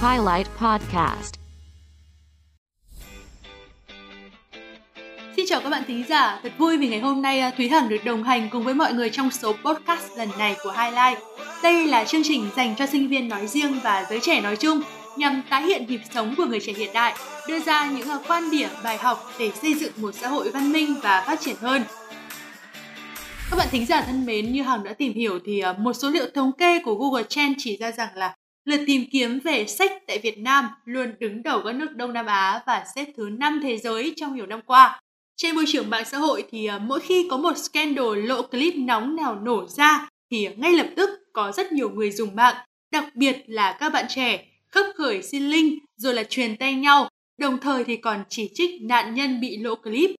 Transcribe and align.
Highlight 0.00 0.48
Podcast. 0.58 1.34
Xin 5.36 5.46
chào 5.48 5.60
các 5.60 5.70
bạn 5.70 5.82
thính 5.86 6.04
giả, 6.08 6.40
thật 6.42 6.52
vui 6.58 6.76
vì 6.76 6.88
ngày 6.88 7.00
hôm 7.00 7.22
nay 7.22 7.40
à, 7.40 7.50
Thúy 7.56 7.68
Hằng 7.68 7.88
được 7.88 8.04
đồng 8.04 8.24
hành 8.24 8.48
cùng 8.52 8.64
với 8.64 8.74
mọi 8.74 8.92
người 8.92 9.10
trong 9.10 9.30
số 9.30 9.52
podcast 9.52 10.18
lần 10.18 10.28
này 10.38 10.56
của 10.62 10.70
Highlight. 10.70 11.18
Đây 11.62 11.86
là 11.86 12.04
chương 12.04 12.22
trình 12.24 12.50
dành 12.56 12.74
cho 12.76 12.86
sinh 12.86 13.08
viên 13.08 13.28
nói 13.28 13.46
riêng 13.46 13.80
và 13.82 14.06
giới 14.10 14.20
trẻ 14.20 14.40
nói 14.40 14.56
chung, 14.56 14.80
nhằm 15.16 15.42
tái 15.50 15.62
hiện 15.62 15.86
nhịp 15.88 16.00
sống 16.14 16.34
của 16.36 16.44
người 16.44 16.60
trẻ 16.60 16.72
hiện 16.72 16.90
đại, 16.92 17.14
đưa 17.48 17.60
ra 17.60 17.86
những 17.86 18.08
à, 18.08 18.18
quan 18.28 18.50
điểm, 18.50 18.68
bài 18.84 18.98
học 18.98 19.30
để 19.38 19.50
xây 19.62 19.74
dựng 19.74 19.92
một 19.96 20.14
xã 20.14 20.28
hội 20.28 20.50
văn 20.50 20.72
minh 20.72 20.94
và 21.02 21.24
phát 21.26 21.40
triển 21.40 21.56
hơn. 21.60 21.82
Các 23.50 23.56
bạn 23.56 23.68
thính 23.70 23.86
giả 23.86 24.02
thân 24.02 24.26
mến, 24.26 24.52
như 24.52 24.62
Hằng 24.62 24.84
đã 24.84 24.92
tìm 24.92 25.12
hiểu 25.14 25.38
thì 25.44 25.60
ờ, 25.60 25.72
một 25.78 25.92
số 25.92 26.10
liệu 26.10 26.26
thống 26.34 26.52
kê 26.52 26.78
của 26.78 26.94
Google 26.94 27.22
Trends 27.28 27.54
chỉ 27.58 27.76
ra 27.76 27.92
rằng 27.92 28.08
là 28.14 28.34
lượt 28.64 28.80
tìm 28.86 29.04
kiếm 29.12 29.38
về 29.44 29.66
sách 29.66 29.92
tại 30.06 30.18
Việt 30.18 30.38
Nam 30.38 30.68
luôn 30.84 31.14
đứng 31.18 31.42
đầu 31.42 31.62
các 31.64 31.74
nước 31.74 31.96
Đông 31.96 32.12
Nam 32.12 32.26
Á 32.26 32.62
và 32.66 32.84
xếp 32.94 33.06
thứ 33.16 33.28
5 33.28 33.60
thế 33.62 33.78
giới 33.78 34.12
trong 34.16 34.36
nhiều 34.36 34.46
năm 34.46 34.60
qua. 34.66 35.00
Trên 35.36 35.54
môi 35.54 35.64
trường 35.68 35.90
mạng 35.90 36.04
xã 36.04 36.18
hội 36.18 36.44
thì 36.50 36.66
ờ, 36.66 36.78
mỗi 36.78 37.00
khi 37.00 37.26
có 37.30 37.36
một 37.36 37.58
scandal 37.58 38.16
lộ 38.16 38.42
clip 38.42 38.74
nóng 38.76 39.16
nào 39.16 39.34
nổ 39.34 39.66
ra 39.68 40.08
thì 40.30 40.48
ngay 40.56 40.72
lập 40.72 40.86
tức 40.96 41.10
có 41.32 41.52
rất 41.52 41.72
nhiều 41.72 41.90
người 41.90 42.10
dùng 42.10 42.36
mạng, 42.36 42.56
đặc 42.92 43.04
biệt 43.14 43.36
là 43.46 43.76
các 43.80 43.92
bạn 43.92 44.04
trẻ, 44.08 44.44
khấp 44.68 44.86
khởi 44.96 45.22
xin 45.22 45.42
link 45.42 45.82
rồi 45.96 46.14
là 46.14 46.24
truyền 46.24 46.56
tay 46.56 46.74
nhau, 46.74 47.08
đồng 47.38 47.58
thời 47.58 47.84
thì 47.84 47.96
còn 47.96 48.24
chỉ 48.28 48.50
trích 48.54 48.82
nạn 48.82 49.14
nhân 49.14 49.40
bị 49.40 49.56
lộ 49.56 49.74
clip. 49.74 50.10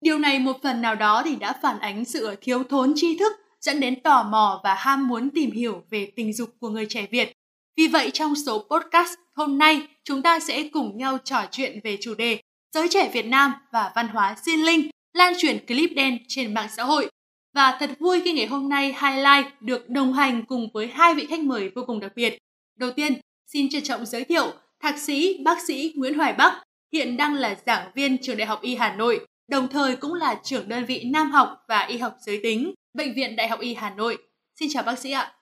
Điều 0.00 0.18
này 0.18 0.38
một 0.38 0.56
phần 0.62 0.82
nào 0.82 0.94
đó 0.94 1.22
thì 1.24 1.36
đã 1.36 1.52
phản 1.62 1.78
ánh 1.78 2.04
sự 2.04 2.36
thiếu 2.40 2.64
thốn 2.64 2.92
tri 2.96 3.18
thức 3.18 3.32
dẫn 3.60 3.80
đến 3.80 4.00
tò 4.02 4.22
mò 4.22 4.60
và 4.64 4.74
ham 4.74 5.08
muốn 5.08 5.30
tìm 5.30 5.50
hiểu 5.50 5.82
về 5.90 6.12
tình 6.16 6.32
dục 6.32 6.50
của 6.60 6.68
người 6.68 6.86
trẻ 6.88 7.06
Việt. 7.10 7.32
Vì 7.76 7.86
vậy 7.86 8.10
trong 8.10 8.34
số 8.46 8.66
podcast 8.70 9.14
hôm 9.34 9.58
nay 9.58 9.86
chúng 10.04 10.22
ta 10.22 10.40
sẽ 10.40 10.68
cùng 10.72 10.98
nhau 10.98 11.18
trò 11.24 11.44
chuyện 11.50 11.80
về 11.84 11.98
chủ 12.00 12.14
đề 12.14 12.40
giới 12.74 12.88
trẻ 12.88 13.10
Việt 13.12 13.26
Nam 13.26 13.52
và 13.72 13.92
văn 13.94 14.08
hóa 14.08 14.36
xin 14.44 14.60
linh, 14.60 14.90
lan 15.12 15.32
truyền 15.38 15.66
clip 15.66 15.90
đen 15.96 16.18
trên 16.28 16.54
mạng 16.54 16.68
xã 16.76 16.84
hội. 16.84 17.10
Và 17.54 17.76
thật 17.80 17.90
vui 17.98 18.20
khi 18.24 18.32
ngày 18.32 18.46
hôm 18.46 18.68
nay 18.68 18.86
Highlight 18.86 19.46
được 19.60 19.90
đồng 19.90 20.12
hành 20.12 20.44
cùng 20.46 20.68
với 20.74 20.86
hai 20.86 21.14
vị 21.14 21.26
khách 21.26 21.40
mời 21.40 21.70
vô 21.74 21.82
cùng 21.86 22.00
đặc 22.00 22.12
biệt. 22.14 22.38
Đầu 22.78 22.90
tiên, 22.90 23.20
xin 23.46 23.68
trân 23.70 23.82
trọng 23.82 24.06
giới 24.06 24.24
thiệu 24.24 24.52
Thạc 24.82 24.98
sĩ 24.98 25.38
bác 25.44 25.60
sĩ 25.66 25.92
Nguyễn 25.96 26.14
Hoài 26.14 26.32
Bắc, 26.32 26.62
hiện 26.92 27.16
đang 27.16 27.34
là 27.34 27.56
giảng 27.66 27.90
viên 27.94 28.18
trường 28.18 28.36
Đại 28.36 28.46
học 28.46 28.62
Y 28.62 28.74
Hà 28.74 28.94
Nội, 28.96 29.26
đồng 29.50 29.68
thời 29.68 29.96
cũng 29.96 30.14
là 30.14 30.40
trưởng 30.42 30.68
đơn 30.68 30.84
vị 30.84 31.10
Nam 31.12 31.30
học 31.30 31.48
và 31.68 31.86
Y 31.88 31.98
học 31.98 32.16
giới 32.20 32.40
tính, 32.42 32.74
Bệnh 32.94 33.14
viện 33.14 33.36
Đại 33.36 33.48
học 33.48 33.60
Y 33.60 33.74
Hà 33.74 33.90
Nội. 33.90 34.18
Xin 34.60 34.68
chào 34.72 34.82
bác 34.82 34.98
sĩ 34.98 35.10
ạ. 35.10 35.32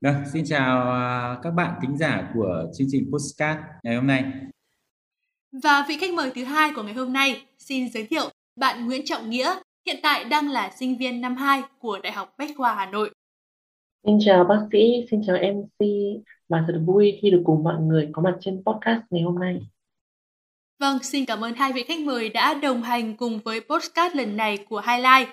Vâng, 0.00 0.14
xin 0.32 0.44
chào 0.44 0.92
à, 0.92 1.38
các 1.42 1.50
bạn 1.50 1.78
thính 1.82 1.98
giả 1.98 2.30
của 2.34 2.64
chương 2.78 2.86
trình 2.90 3.10
Postcard 3.12 3.60
ngày 3.82 3.96
hôm 3.96 4.06
nay. 4.06 4.24
Và 5.62 5.84
vị 5.88 5.96
khách 6.00 6.14
mời 6.14 6.32
thứ 6.34 6.44
hai 6.44 6.70
của 6.76 6.82
ngày 6.82 6.94
hôm 6.94 7.12
nay 7.12 7.42
xin 7.58 7.88
giới 7.88 8.06
thiệu 8.06 8.30
bạn 8.56 8.86
Nguyễn 8.86 9.02
Trọng 9.04 9.30
Nghĩa, 9.30 9.54
hiện 9.86 9.96
tại 10.02 10.24
đang 10.24 10.48
là 10.48 10.70
sinh 10.78 10.98
viên 10.98 11.20
năm 11.20 11.36
2 11.36 11.62
của 11.78 11.98
Đại 12.02 12.12
học 12.12 12.34
Bách 12.38 12.50
khoa 12.56 12.74
Hà 12.74 12.86
Nội. 12.86 13.10
Xin 14.06 14.18
chào 14.20 14.44
bác 14.44 14.68
sĩ, 14.72 15.06
xin 15.10 15.22
chào 15.26 15.36
MC 15.36 15.86
và 16.48 16.64
thật 16.66 16.80
vui 16.86 17.18
khi 17.22 17.30
được 17.30 17.42
cùng 17.44 17.64
mọi 17.64 17.80
người 17.80 18.08
có 18.12 18.22
mặt 18.22 18.36
trên 18.40 18.62
podcast 18.66 19.00
ngày 19.10 19.22
hôm 19.22 19.38
nay. 19.38 19.60
Vâng, 20.78 20.98
xin 21.02 21.24
cảm 21.24 21.44
ơn 21.44 21.54
hai 21.54 21.72
vị 21.72 21.84
khách 21.88 22.00
mời 22.00 22.28
đã 22.28 22.54
đồng 22.54 22.82
hành 22.82 23.16
cùng 23.16 23.40
với 23.44 23.60
podcast 23.60 24.14
lần 24.14 24.36
này 24.36 24.58
của 24.68 24.82
Highlight. 24.86 25.28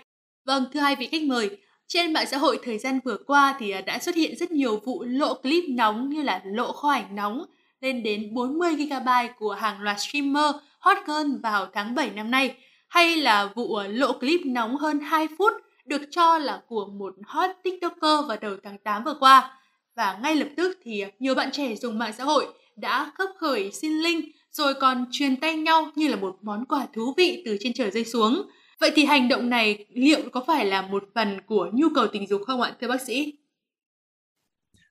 Vâng, 0.46 0.66
thưa 0.74 0.80
hai 0.80 0.96
vị 0.96 1.08
khách 1.12 1.22
mời, 1.22 1.58
trên 1.88 2.14
mạng 2.14 2.26
xã 2.32 2.38
hội 2.38 2.60
thời 2.64 2.78
gian 2.78 3.00
vừa 3.06 3.18
qua 3.28 3.56
thì 3.60 3.72
à, 3.72 3.82
đã 3.82 4.00
xuất 4.00 4.16
hiện 4.16 4.36
rất 4.36 4.52
nhiều 4.52 4.80
vụ 4.86 5.04
lộ 5.04 5.34
clip 5.34 5.64
nóng 5.70 6.10
như 6.10 6.22
là 6.22 6.42
lộ 6.46 6.72
kho 6.72 6.90
ảnh 6.90 7.16
nóng 7.16 7.46
lên 7.82 8.04
đến 8.04 8.34
40 8.34 8.76
GB 8.76 9.10
của 9.40 9.54
hàng 9.54 9.82
loạt 9.82 10.00
streamer 10.00 10.56
hot 10.80 10.98
girl 11.08 11.36
vào 11.44 11.68
tháng 11.74 11.96
7 11.96 12.10
năm 12.10 12.32
nay, 12.32 12.56
hay 12.88 13.16
là 13.16 13.50
vụ 13.56 13.76
à, 13.76 13.88
lộ 13.88 14.14
clip 14.14 14.42
nóng 14.46 14.78
hơn 14.78 15.00
2 15.00 15.28
phút 15.38 15.54
được 15.86 16.02
cho 16.12 16.38
là 16.38 16.62
của 16.68 16.86
một 16.86 17.14
hot 17.26 17.50
TikToker 17.64 18.28
vào 18.28 18.38
đầu 18.42 18.56
tháng 18.64 18.78
8 18.78 19.04
vừa 19.04 19.16
qua. 19.20 19.60
Và 19.96 20.20
ngay 20.24 20.36
lập 20.36 20.48
tức 20.58 20.78
thì 20.84 21.02
à, 21.02 21.10
nhiều 21.20 21.36
bạn 21.36 21.52
trẻ 21.52 21.76
dùng 21.76 22.00
mạng 22.00 22.14
xã 22.18 22.24
hội 22.24 22.48
đã 22.76 23.12
khấp 23.16 23.30
khởi 23.40 23.72
xin 23.72 23.92
link 23.92 24.26
rồi 24.52 24.74
còn 24.74 25.06
truyền 25.12 25.36
tay 25.36 25.56
nhau 25.56 25.90
như 25.96 26.08
là 26.08 26.16
một 26.16 26.38
món 26.42 26.66
quà 26.66 26.88
thú 26.94 27.14
vị 27.18 27.44
từ 27.46 27.58
trên 27.60 27.74
trời 27.74 27.92
rơi 27.92 28.06
xuống. 28.06 28.42
Vậy 28.80 28.92
thì 28.96 29.06
hành 29.06 29.28
động 29.28 29.50
này 29.50 29.86
liệu 29.90 30.20
có 30.32 30.44
phải 30.48 30.66
là 30.66 30.82
một 30.82 31.04
phần 31.16 31.42
của 31.46 31.70
nhu 31.74 31.88
cầu 31.96 32.08
tình 32.08 32.28
dục 32.28 32.42
không 32.48 32.62
ạ, 32.62 32.76
thưa 32.82 32.88
bác 32.88 33.02
sĩ? 33.02 33.34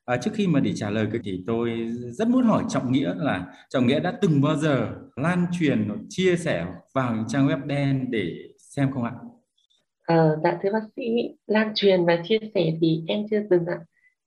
À, 0.05 0.17
trước 0.17 0.31
khi 0.35 0.47
mà 0.47 0.61
để 0.61 0.73
trả 0.75 0.91
lời 0.91 1.07
thì 1.25 1.43
tôi 1.47 1.89
rất 2.13 2.29
muốn 2.29 2.45
hỏi 2.45 2.65
Trọng 2.69 2.93
Nghĩa 2.93 3.15
là 3.17 3.47
Trọng 3.69 3.87
Nghĩa 3.87 4.01
đã 4.01 4.19
từng 4.23 4.41
bao 4.41 4.57
giờ 4.57 4.89
lan 5.17 5.47
truyền 5.61 5.89
chia 6.09 6.37
sẻ 6.37 6.67
vào 6.95 7.15
những 7.17 7.25
trang 7.29 7.49
web 7.49 7.67
đen 7.67 8.07
để 8.11 8.33
xem 8.59 8.91
không 8.93 9.05
ạ? 9.05 9.13
À, 10.03 10.29
dạ 10.43 10.59
thưa 10.63 10.73
bác 10.73 10.83
sĩ, 10.97 11.03
lan 11.47 11.73
truyền 11.75 12.07
và 12.07 12.23
chia 12.25 12.39
sẻ 12.55 12.73
thì 12.81 13.03
em 13.09 13.27
chưa 13.31 13.43
từng 13.51 13.67
ạ. 13.67 13.79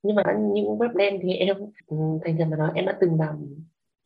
Nhưng 0.02 0.16
mà 0.16 0.22
những 0.54 0.64
web 0.64 0.96
đen 0.96 1.18
thì 1.22 1.32
em 1.32 1.56
ừ, 1.86 1.96
thành 2.24 2.36
thật 2.38 2.44
mà 2.50 2.56
nói 2.56 2.70
em 2.74 2.86
đã 2.86 2.96
từng 3.00 3.20
làm 3.20 3.36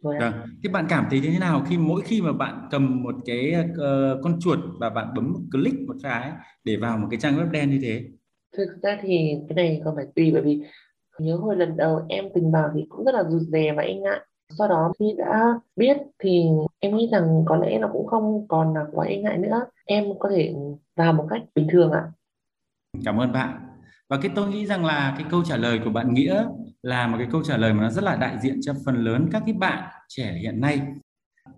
rồi 0.02 0.16
vâng. 0.20 0.32
Thế 0.64 0.70
bạn 0.72 0.86
cảm 0.88 1.06
thấy 1.10 1.20
thế 1.20 1.38
nào 1.38 1.62
khi 1.68 1.78
mỗi 1.78 2.02
khi 2.04 2.22
mà 2.22 2.32
bạn 2.32 2.68
cầm 2.70 3.02
một 3.02 3.14
cái 3.24 3.54
uh, 3.70 4.22
con 4.22 4.40
chuột 4.40 4.58
và 4.80 4.90
bạn 4.90 5.08
bấm 5.16 5.32
một 5.32 5.40
click 5.52 5.80
một 5.80 5.96
cái 6.02 6.32
để 6.64 6.76
vào 6.76 6.98
một 6.98 7.06
cái 7.10 7.20
trang 7.20 7.36
web 7.36 7.50
đen 7.50 7.70
như 7.70 7.78
thế? 7.82 8.04
Thực 8.56 8.68
ra 8.82 8.98
thì 9.02 9.34
cái 9.48 9.54
này 9.54 9.80
còn 9.84 9.96
phải 9.96 10.06
tùy 10.14 10.30
bởi 10.32 10.42
vì 10.42 10.62
nhớ 11.18 11.36
hồi 11.36 11.56
lần 11.56 11.76
đầu 11.76 12.00
em 12.08 12.24
từng 12.34 12.52
vào 12.52 12.70
thì 12.74 12.84
cũng 12.88 13.04
rất 13.04 13.14
là 13.14 13.24
rụt 13.24 13.42
rè 13.42 13.72
và 13.76 13.82
e 13.82 13.94
ngại. 13.94 14.20
Sau 14.58 14.68
đó 14.68 14.92
khi 14.98 15.14
đã 15.18 15.54
biết 15.76 15.96
thì 16.18 16.44
em 16.78 16.96
nghĩ 16.96 17.08
rằng 17.12 17.44
có 17.46 17.56
lẽ 17.56 17.78
nó 17.78 17.88
cũng 17.92 18.06
không 18.06 18.48
còn 18.48 18.74
là 18.74 18.84
quá 18.92 19.06
e 19.06 19.16
ngại 19.16 19.38
nữa. 19.38 19.64
Em 19.84 20.04
có 20.18 20.28
thể 20.28 20.54
vào 20.96 21.12
một 21.12 21.26
cách 21.30 21.42
bình 21.54 21.66
thường 21.70 21.92
ạ. 21.92 22.04
Cảm 23.04 23.20
ơn 23.20 23.32
bạn. 23.32 23.67
Và 24.08 24.16
cái 24.16 24.30
tôi 24.34 24.48
nghĩ 24.48 24.66
rằng 24.66 24.84
là 24.84 25.14
cái 25.18 25.26
câu 25.30 25.44
trả 25.44 25.56
lời 25.56 25.80
của 25.84 25.90
bạn 25.90 26.14
Nghĩa 26.14 26.44
là 26.82 27.06
một 27.06 27.16
cái 27.18 27.28
câu 27.32 27.42
trả 27.44 27.56
lời 27.56 27.74
mà 27.74 27.82
nó 27.82 27.90
rất 27.90 28.04
là 28.04 28.16
đại 28.16 28.38
diện 28.42 28.60
cho 28.62 28.74
phần 28.84 29.04
lớn 29.04 29.28
các 29.32 29.42
cái 29.46 29.54
bạn 29.54 29.84
trẻ 30.08 30.38
hiện 30.42 30.60
nay. 30.60 30.80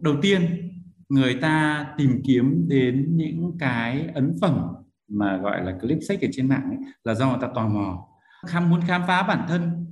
Đầu 0.00 0.14
tiên 0.22 0.70
người 1.08 1.34
ta 1.34 1.86
tìm 1.98 2.22
kiếm 2.26 2.68
đến 2.68 3.16
những 3.16 3.56
cái 3.58 4.06
ấn 4.14 4.34
phẩm 4.40 4.60
mà 5.08 5.36
gọi 5.36 5.64
là 5.64 5.78
clip 5.80 5.98
sách 6.08 6.20
ở 6.22 6.28
trên 6.32 6.48
mạng 6.48 6.64
ấy, 6.64 6.78
là 7.04 7.14
do 7.14 7.28
người 7.28 7.38
ta 7.40 7.48
tò 7.54 7.68
mò. 7.68 8.06
Khám 8.46 8.70
muốn 8.70 8.80
khám 8.86 9.02
phá 9.06 9.22
bản 9.22 9.46
thân 9.48 9.86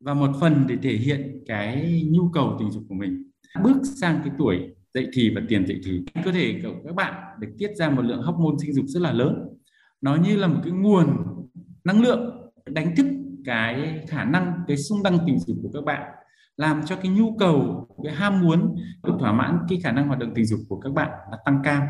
và 0.00 0.14
một 0.14 0.30
phần 0.40 0.64
để 0.68 0.76
thể 0.82 0.92
hiện 0.96 1.42
cái 1.46 2.02
nhu 2.10 2.28
cầu 2.28 2.56
tình 2.58 2.70
dục 2.70 2.82
của 2.88 2.94
mình. 2.94 3.30
Bước 3.62 3.76
sang 4.00 4.20
cái 4.24 4.32
tuổi 4.38 4.74
dậy 4.94 5.08
thì 5.12 5.30
và 5.34 5.40
tiền 5.48 5.66
dậy 5.66 5.80
thì 5.84 6.00
cơ 6.24 6.32
thể 6.32 6.60
của 6.62 6.74
các 6.86 6.94
bạn 6.94 7.14
được 7.40 7.48
tiết 7.58 7.70
ra 7.76 7.90
một 7.90 8.02
lượng 8.02 8.22
hormone 8.22 8.56
sinh 8.60 8.74
dục 8.74 8.84
rất 8.88 9.00
là 9.02 9.12
lớn. 9.12 9.48
Nó 10.00 10.16
như 10.16 10.36
là 10.36 10.46
một 10.46 10.60
cái 10.64 10.72
nguồn 10.72 11.33
năng 11.84 12.02
lượng 12.02 12.50
đánh 12.66 12.96
thức 12.96 13.06
cái 13.44 14.04
khả 14.08 14.24
năng 14.24 14.64
cái 14.68 14.76
xung 14.76 15.02
đăng 15.02 15.18
tình 15.26 15.38
dục 15.38 15.56
của 15.62 15.70
các 15.72 15.84
bạn 15.84 16.12
làm 16.56 16.82
cho 16.86 16.96
cái 16.96 17.12
nhu 17.12 17.36
cầu 17.38 17.88
cái 18.04 18.14
ham 18.14 18.40
muốn 18.40 18.76
được 19.02 19.14
thỏa 19.20 19.32
mãn 19.32 19.58
cái 19.68 19.80
khả 19.82 19.92
năng 19.92 20.06
hoạt 20.06 20.18
động 20.18 20.32
tình 20.34 20.46
dục 20.46 20.60
của 20.68 20.80
các 20.80 20.92
bạn 20.92 21.10
là 21.30 21.38
tăng 21.44 21.60
cao 21.64 21.86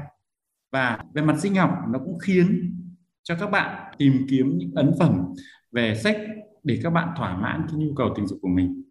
và 0.73 0.99
về 1.15 1.23
mặt 1.23 1.37
sinh 1.43 1.55
học 1.55 1.71
nó 1.89 1.99
cũng 1.99 2.19
khiến 2.19 2.75
cho 3.23 3.37
các 3.41 3.51
bạn 3.51 3.95
tìm 3.99 4.27
kiếm 4.31 4.59
những 4.59 4.71
ấn 4.75 4.93
phẩm 4.99 5.35
về 5.73 5.95
sách 6.05 6.17
để 6.63 6.81
các 6.83 6.91
bạn 6.91 7.09
thỏa 7.17 7.37
mãn 7.37 7.67
cái 7.69 7.77
nhu 7.77 7.95
cầu 7.95 8.13
tình 8.17 8.27
dục 8.27 8.39
của 8.43 8.49
mình. 8.49 8.83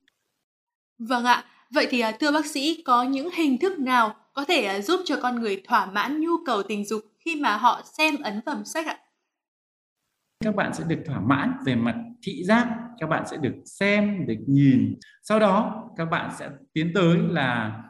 Vâng 1.00 1.26
ạ, 1.26 1.44
vậy 1.74 1.88
thì 1.90 2.00
à, 2.00 2.12
thưa 2.20 2.32
bác 2.32 2.46
sĩ 2.46 2.84
có 2.86 3.04
những 3.04 3.30
hình 3.38 3.58
thức 3.58 3.80
nào 3.80 4.16
có 4.34 4.46
thể 4.46 4.66
à, 4.66 4.82
giúp 4.82 5.02
cho 5.06 5.20
con 5.22 5.42
người 5.42 5.62
thỏa 5.68 5.86
mãn 5.86 6.22
nhu 6.22 6.32
cầu 6.46 6.64
tình 6.64 6.86
dục 6.86 7.02
khi 7.20 7.36
mà 7.36 7.58
họ 7.58 7.82
xem 7.98 8.16
ấn 8.22 8.42
phẩm 8.46 8.66
sách 8.66 8.88
ạ? 8.88 9.00
Các 10.44 10.56
bạn 10.56 10.74
sẽ 10.74 10.84
được 10.88 11.00
thỏa 11.06 11.20
mãn 11.20 11.54
về 11.66 11.76
mặt 11.76 11.96
thị 12.22 12.44
giác 12.44 12.68
các 13.00 13.10
bạn 13.10 13.24
sẽ 13.32 13.38
được 13.38 13.54
xem 13.66 14.26
được 14.28 14.36
nhìn. 14.48 14.96
Sau 15.24 15.40
đó 15.40 15.84
các 15.98 16.06
bạn 16.06 16.32
sẽ 16.40 16.50
tiến 16.74 16.92
tới 16.96 17.18
là 17.30 17.82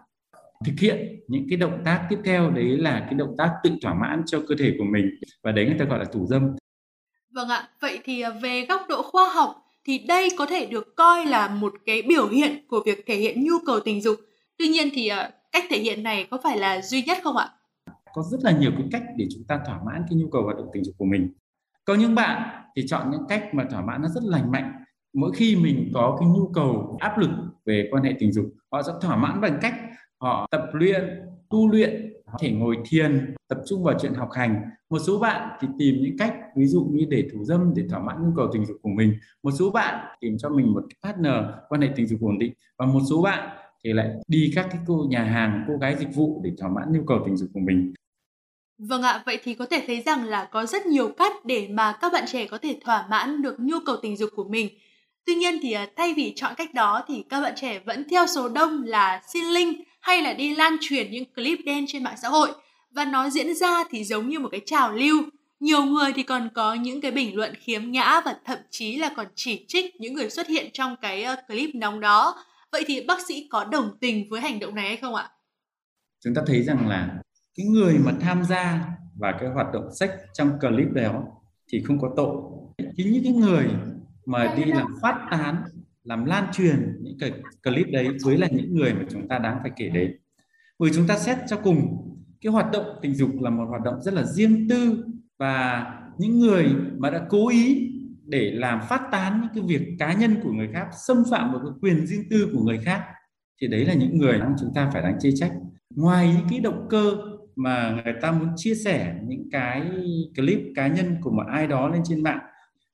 thực 0.65 0.73
hiện 0.79 1.19
những 1.27 1.45
cái 1.49 1.57
động 1.57 1.81
tác 1.85 2.07
tiếp 2.09 2.19
theo. 2.25 2.51
Đấy 2.51 2.77
là 2.77 2.99
cái 2.99 3.13
động 3.13 3.35
tác 3.37 3.51
tự 3.63 3.71
thỏa 3.81 3.93
mãn 3.93 4.23
cho 4.25 4.41
cơ 4.47 4.55
thể 4.59 4.73
của 4.77 4.83
mình. 4.83 5.09
Và 5.43 5.51
đấy 5.51 5.65
người 5.65 5.75
ta 5.79 5.85
gọi 5.85 5.99
là 5.99 6.05
thủ 6.05 6.25
dâm. 6.27 6.55
Vâng 7.29 7.49
ạ. 7.49 7.69
Vậy 7.81 7.99
thì 8.03 8.21
à, 8.21 8.29
về 8.29 8.65
góc 8.65 8.81
độ 8.89 9.01
khoa 9.01 9.29
học 9.33 9.55
thì 9.85 9.97
đây 10.07 10.29
có 10.37 10.45
thể 10.45 10.65
được 10.65 10.95
coi 10.95 11.25
là 11.25 11.47
một 11.47 11.73
cái 11.85 12.01
biểu 12.01 12.27
hiện 12.27 12.67
của 12.67 12.83
việc 12.85 13.03
thể 13.07 13.15
hiện 13.15 13.43
nhu 13.43 13.55
cầu 13.65 13.79
tình 13.79 14.01
dục. 14.01 14.15
Tuy 14.57 14.67
nhiên 14.67 14.89
thì 14.93 15.07
à, 15.07 15.31
cách 15.51 15.63
thể 15.69 15.77
hiện 15.77 16.03
này 16.03 16.27
có 16.31 16.37
phải 16.43 16.57
là 16.57 16.81
duy 16.81 17.01
nhất 17.01 17.17
không 17.23 17.37
ạ? 17.37 17.49
Có 18.13 18.23
rất 18.31 18.37
là 18.43 18.51
nhiều 18.51 18.71
cái 18.77 18.87
cách 18.91 19.03
để 19.17 19.25
chúng 19.33 19.43
ta 19.47 19.59
thỏa 19.65 19.79
mãn 19.85 20.03
cái 20.09 20.19
nhu 20.19 20.27
cầu 20.31 20.43
hoạt 20.43 20.57
động 20.57 20.67
tình 20.73 20.83
dục 20.83 20.95
của 20.97 21.05
mình 21.05 21.33
có 21.85 21.95
những 21.95 22.15
bạn 22.15 22.49
thì 22.75 22.87
chọn 22.87 23.11
những 23.11 23.25
cách 23.29 23.53
mà 23.53 23.65
thỏa 23.71 23.81
mãn 23.81 24.01
nó 24.01 24.07
rất 24.07 24.23
lành 24.23 24.51
mạnh. 24.51 24.71
Mỗi 25.13 25.31
khi 25.35 25.55
mình 25.55 25.91
có 25.93 26.17
cái 26.19 26.29
nhu 26.29 26.47
cầu, 26.53 26.97
áp 26.99 27.17
lực 27.17 27.29
về 27.65 27.87
quan 27.91 28.03
hệ 28.03 28.15
tình 28.19 28.31
dục, 28.31 28.45
họ 28.71 28.81
sẽ 28.81 28.93
thỏa 29.01 29.15
mãn 29.17 29.41
bằng 29.41 29.57
cách 29.61 29.73
họ 30.21 30.47
tập 30.51 30.63
luyện, 30.73 31.21
tu 31.49 31.71
luyện, 31.71 32.13
có 32.31 32.37
thể 32.39 32.51
ngồi 32.51 32.77
thiền, 32.85 33.35
tập 33.47 33.57
trung 33.67 33.83
vào 33.83 33.95
chuyện 34.01 34.13
học 34.13 34.29
hành. 34.31 34.61
Một 34.89 34.99
số 34.99 35.19
bạn 35.19 35.57
thì 35.59 35.67
tìm 35.79 35.95
những 36.01 36.17
cách, 36.17 36.35
ví 36.55 36.65
dụ 36.65 36.87
như 36.91 37.05
để 37.09 37.27
thủ 37.33 37.43
dâm, 37.43 37.73
để 37.75 37.83
thỏa 37.89 37.99
mãn 37.99 38.23
nhu 38.23 38.35
cầu 38.35 38.47
tình 38.53 38.65
dục 38.65 38.77
của 38.81 38.89
mình. 38.89 39.13
Một 39.43 39.51
số 39.51 39.71
bạn 39.71 40.15
tìm 40.19 40.37
cho 40.37 40.49
mình 40.49 40.73
một 40.73 40.83
partner, 41.03 41.33
quan 41.69 41.81
hệ 41.81 41.89
tình 41.95 42.07
dục 42.07 42.21
ổn 42.21 42.39
định. 42.39 42.53
Và 42.77 42.85
một 42.85 42.99
số 43.09 43.21
bạn 43.21 43.57
thì 43.83 43.93
lại 43.93 44.09
đi 44.27 44.51
các 44.55 44.67
cái 44.71 44.81
cô 44.87 45.05
nhà 45.09 45.23
hàng, 45.23 45.65
cô 45.67 45.77
gái 45.77 45.95
dịch 45.95 46.15
vụ 46.15 46.41
để 46.43 46.51
thỏa 46.57 46.69
mãn 46.69 46.93
nhu 46.93 47.03
cầu 47.07 47.19
tình 47.25 47.37
dục 47.37 47.49
của 47.53 47.59
mình. 47.59 47.93
Vâng 48.77 49.01
ạ, 49.01 49.23
vậy 49.25 49.39
thì 49.43 49.53
có 49.53 49.65
thể 49.65 49.83
thấy 49.87 50.01
rằng 50.05 50.25
là 50.25 50.49
có 50.51 50.65
rất 50.65 50.85
nhiều 50.85 51.09
cách 51.17 51.33
để 51.45 51.67
mà 51.71 51.97
các 52.01 52.13
bạn 52.13 52.23
trẻ 52.27 52.47
có 52.47 52.57
thể 52.57 52.77
thỏa 52.81 53.07
mãn 53.09 53.41
được 53.41 53.55
nhu 53.59 53.79
cầu 53.85 53.95
tình 54.01 54.17
dục 54.17 54.29
của 54.35 54.43
mình. 54.43 54.69
Tuy 55.25 55.35
nhiên 55.35 55.59
thì 55.61 55.71
à, 55.71 55.87
thay 55.95 56.13
vì 56.13 56.33
chọn 56.35 56.53
cách 56.57 56.73
đó 56.73 57.03
thì 57.07 57.23
các 57.29 57.41
bạn 57.41 57.53
trẻ 57.55 57.79
vẫn 57.79 58.09
theo 58.09 58.27
số 58.27 58.49
đông 58.49 58.83
là 58.83 59.21
xin 59.27 59.45
link 59.45 59.77
hay 60.01 60.21
là 60.21 60.33
đi 60.33 60.55
lan 60.55 60.77
truyền 60.81 61.11
những 61.11 61.33
clip 61.33 61.59
đen 61.65 61.85
trên 61.87 62.03
mạng 62.03 62.15
xã 62.21 62.29
hội 62.29 62.51
và 62.91 63.05
nó 63.05 63.29
diễn 63.29 63.55
ra 63.55 63.83
thì 63.89 64.03
giống 64.03 64.29
như 64.29 64.39
một 64.39 64.49
cái 64.51 64.61
trào 64.65 64.91
lưu. 64.91 65.23
Nhiều 65.59 65.85
người 65.85 66.13
thì 66.13 66.23
còn 66.23 66.49
có 66.53 66.73
những 66.73 67.01
cái 67.01 67.11
bình 67.11 67.35
luận 67.35 67.53
khiếm 67.55 67.91
nhã 67.91 68.21
và 68.25 68.35
thậm 68.45 68.57
chí 68.69 68.97
là 68.97 69.09
còn 69.15 69.27
chỉ 69.35 69.65
trích 69.67 69.95
những 70.01 70.13
người 70.13 70.29
xuất 70.29 70.47
hiện 70.47 70.69
trong 70.73 70.95
cái 71.01 71.23
ờ, 71.23 71.35
clip 71.47 71.69
nóng 71.75 71.99
đó. 71.99 72.45
Vậy 72.71 72.83
thì 72.87 73.01
bác 73.01 73.27
sĩ 73.27 73.47
có 73.51 73.63
đồng 73.63 73.89
tình 74.01 74.29
với 74.29 74.41
hành 74.41 74.59
động 74.59 74.75
này 74.75 74.87
hay 74.87 74.97
không 74.97 75.15
ạ? 75.15 75.29
Chúng 76.23 76.33
ta 76.35 76.41
thấy 76.47 76.63
rằng 76.63 76.87
là 76.87 77.09
cái 77.55 77.65
người 77.65 77.97
mà 78.05 78.13
tham 78.19 78.43
gia 78.43 78.87
vào 79.15 79.33
cái 79.39 79.49
hoạt 79.49 79.67
động 79.73 79.89
sách 79.99 80.11
trong 80.33 80.59
clip 80.59 80.91
đó 80.91 81.23
thì 81.71 81.83
không 81.83 81.99
có 81.99 82.13
tội. 82.15 82.35
Chính 82.97 83.13
những 83.13 83.23
cái 83.23 83.33
người 83.33 83.67
mà 84.25 84.55
đi 84.57 84.63
làm 84.63 84.87
phát 85.01 85.27
tán 85.31 85.63
làm 86.03 86.25
lan 86.25 86.45
truyền 86.53 86.97
những 87.01 87.17
cái 87.19 87.31
clip 87.63 87.87
đấy 87.91 88.07
với 88.23 88.37
là 88.37 88.47
những 88.51 88.75
người 88.75 88.93
mà 88.93 89.01
chúng 89.09 89.27
ta 89.27 89.39
đáng 89.39 89.57
phải 89.61 89.71
kể 89.75 89.89
đến. 89.89 90.17
Bởi 90.79 90.91
chúng 90.95 91.07
ta 91.07 91.17
xét 91.17 91.37
cho 91.47 91.57
cùng 91.57 92.09
cái 92.41 92.51
hoạt 92.51 92.71
động 92.71 92.85
tình 93.01 93.15
dục 93.15 93.29
là 93.41 93.49
một 93.49 93.65
hoạt 93.69 93.81
động 93.83 94.01
rất 94.01 94.13
là 94.13 94.23
riêng 94.23 94.67
tư 94.69 95.05
và 95.39 95.85
những 96.17 96.39
người 96.39 96.69
mà 96.97 97.09
đã 97.09 97.25
cố 97.29 97.49
ý 97.49 97.89
để 98.25 98.51
làm 98.51 98.79
phát 98.89 99.01
tán 99.11 99.41
những 99.41 99.51
cái 99.53 99.77
việc 99.77 99.95
cá 99.99 100.13
nhân 100.13 100.35
của 100.43 100.51
người 100.51 100.69
khác 100.73 100.87
xâm 101.07 101.23
phạm 101.31 101.51
vào 101.53 101.61
cái 101.63 101.71
quyền 101.81 102.07
riêng 102.07 102.23
tư 102.29 102.49
của 102.53 102.63
người 102.63 102.77
khác 102.77 103.03
thì 103.61 103.67
đấy 103.67 103.85
là 103.85 103.93
những 103.93 104.17
người 104.17 104.39
chúng 104.59 104.73
ta 104.75 104.89
phải 104.93 105.01
đáng 105.01 105.15
chê 105.19 105.29
trách. 105.35 105.51
Ngoài 105.95 106.33
những 106.37 106.47
cái 106.49 106.59
động 106.59 106.87
cơ 106.89 107.15
mà 107.55 108.01
người 108.03 108.13
ta 108.21 108.31
muốn 108.31 108.49
chia 108.55 108.75
sẻ 108.75 109.13
những 109.27 109.49
cái 109.51 109.81
clip 110.35 110.59
cá 110.75 110.87
nhân 110.87 111.15
của 111.21 111.31
một 111.31 111.43
ai 111.51 111.67
đó 111.67 111.87
lên 111.87 112.01
trên 112.05 112.23
mạng. 112.23 112.39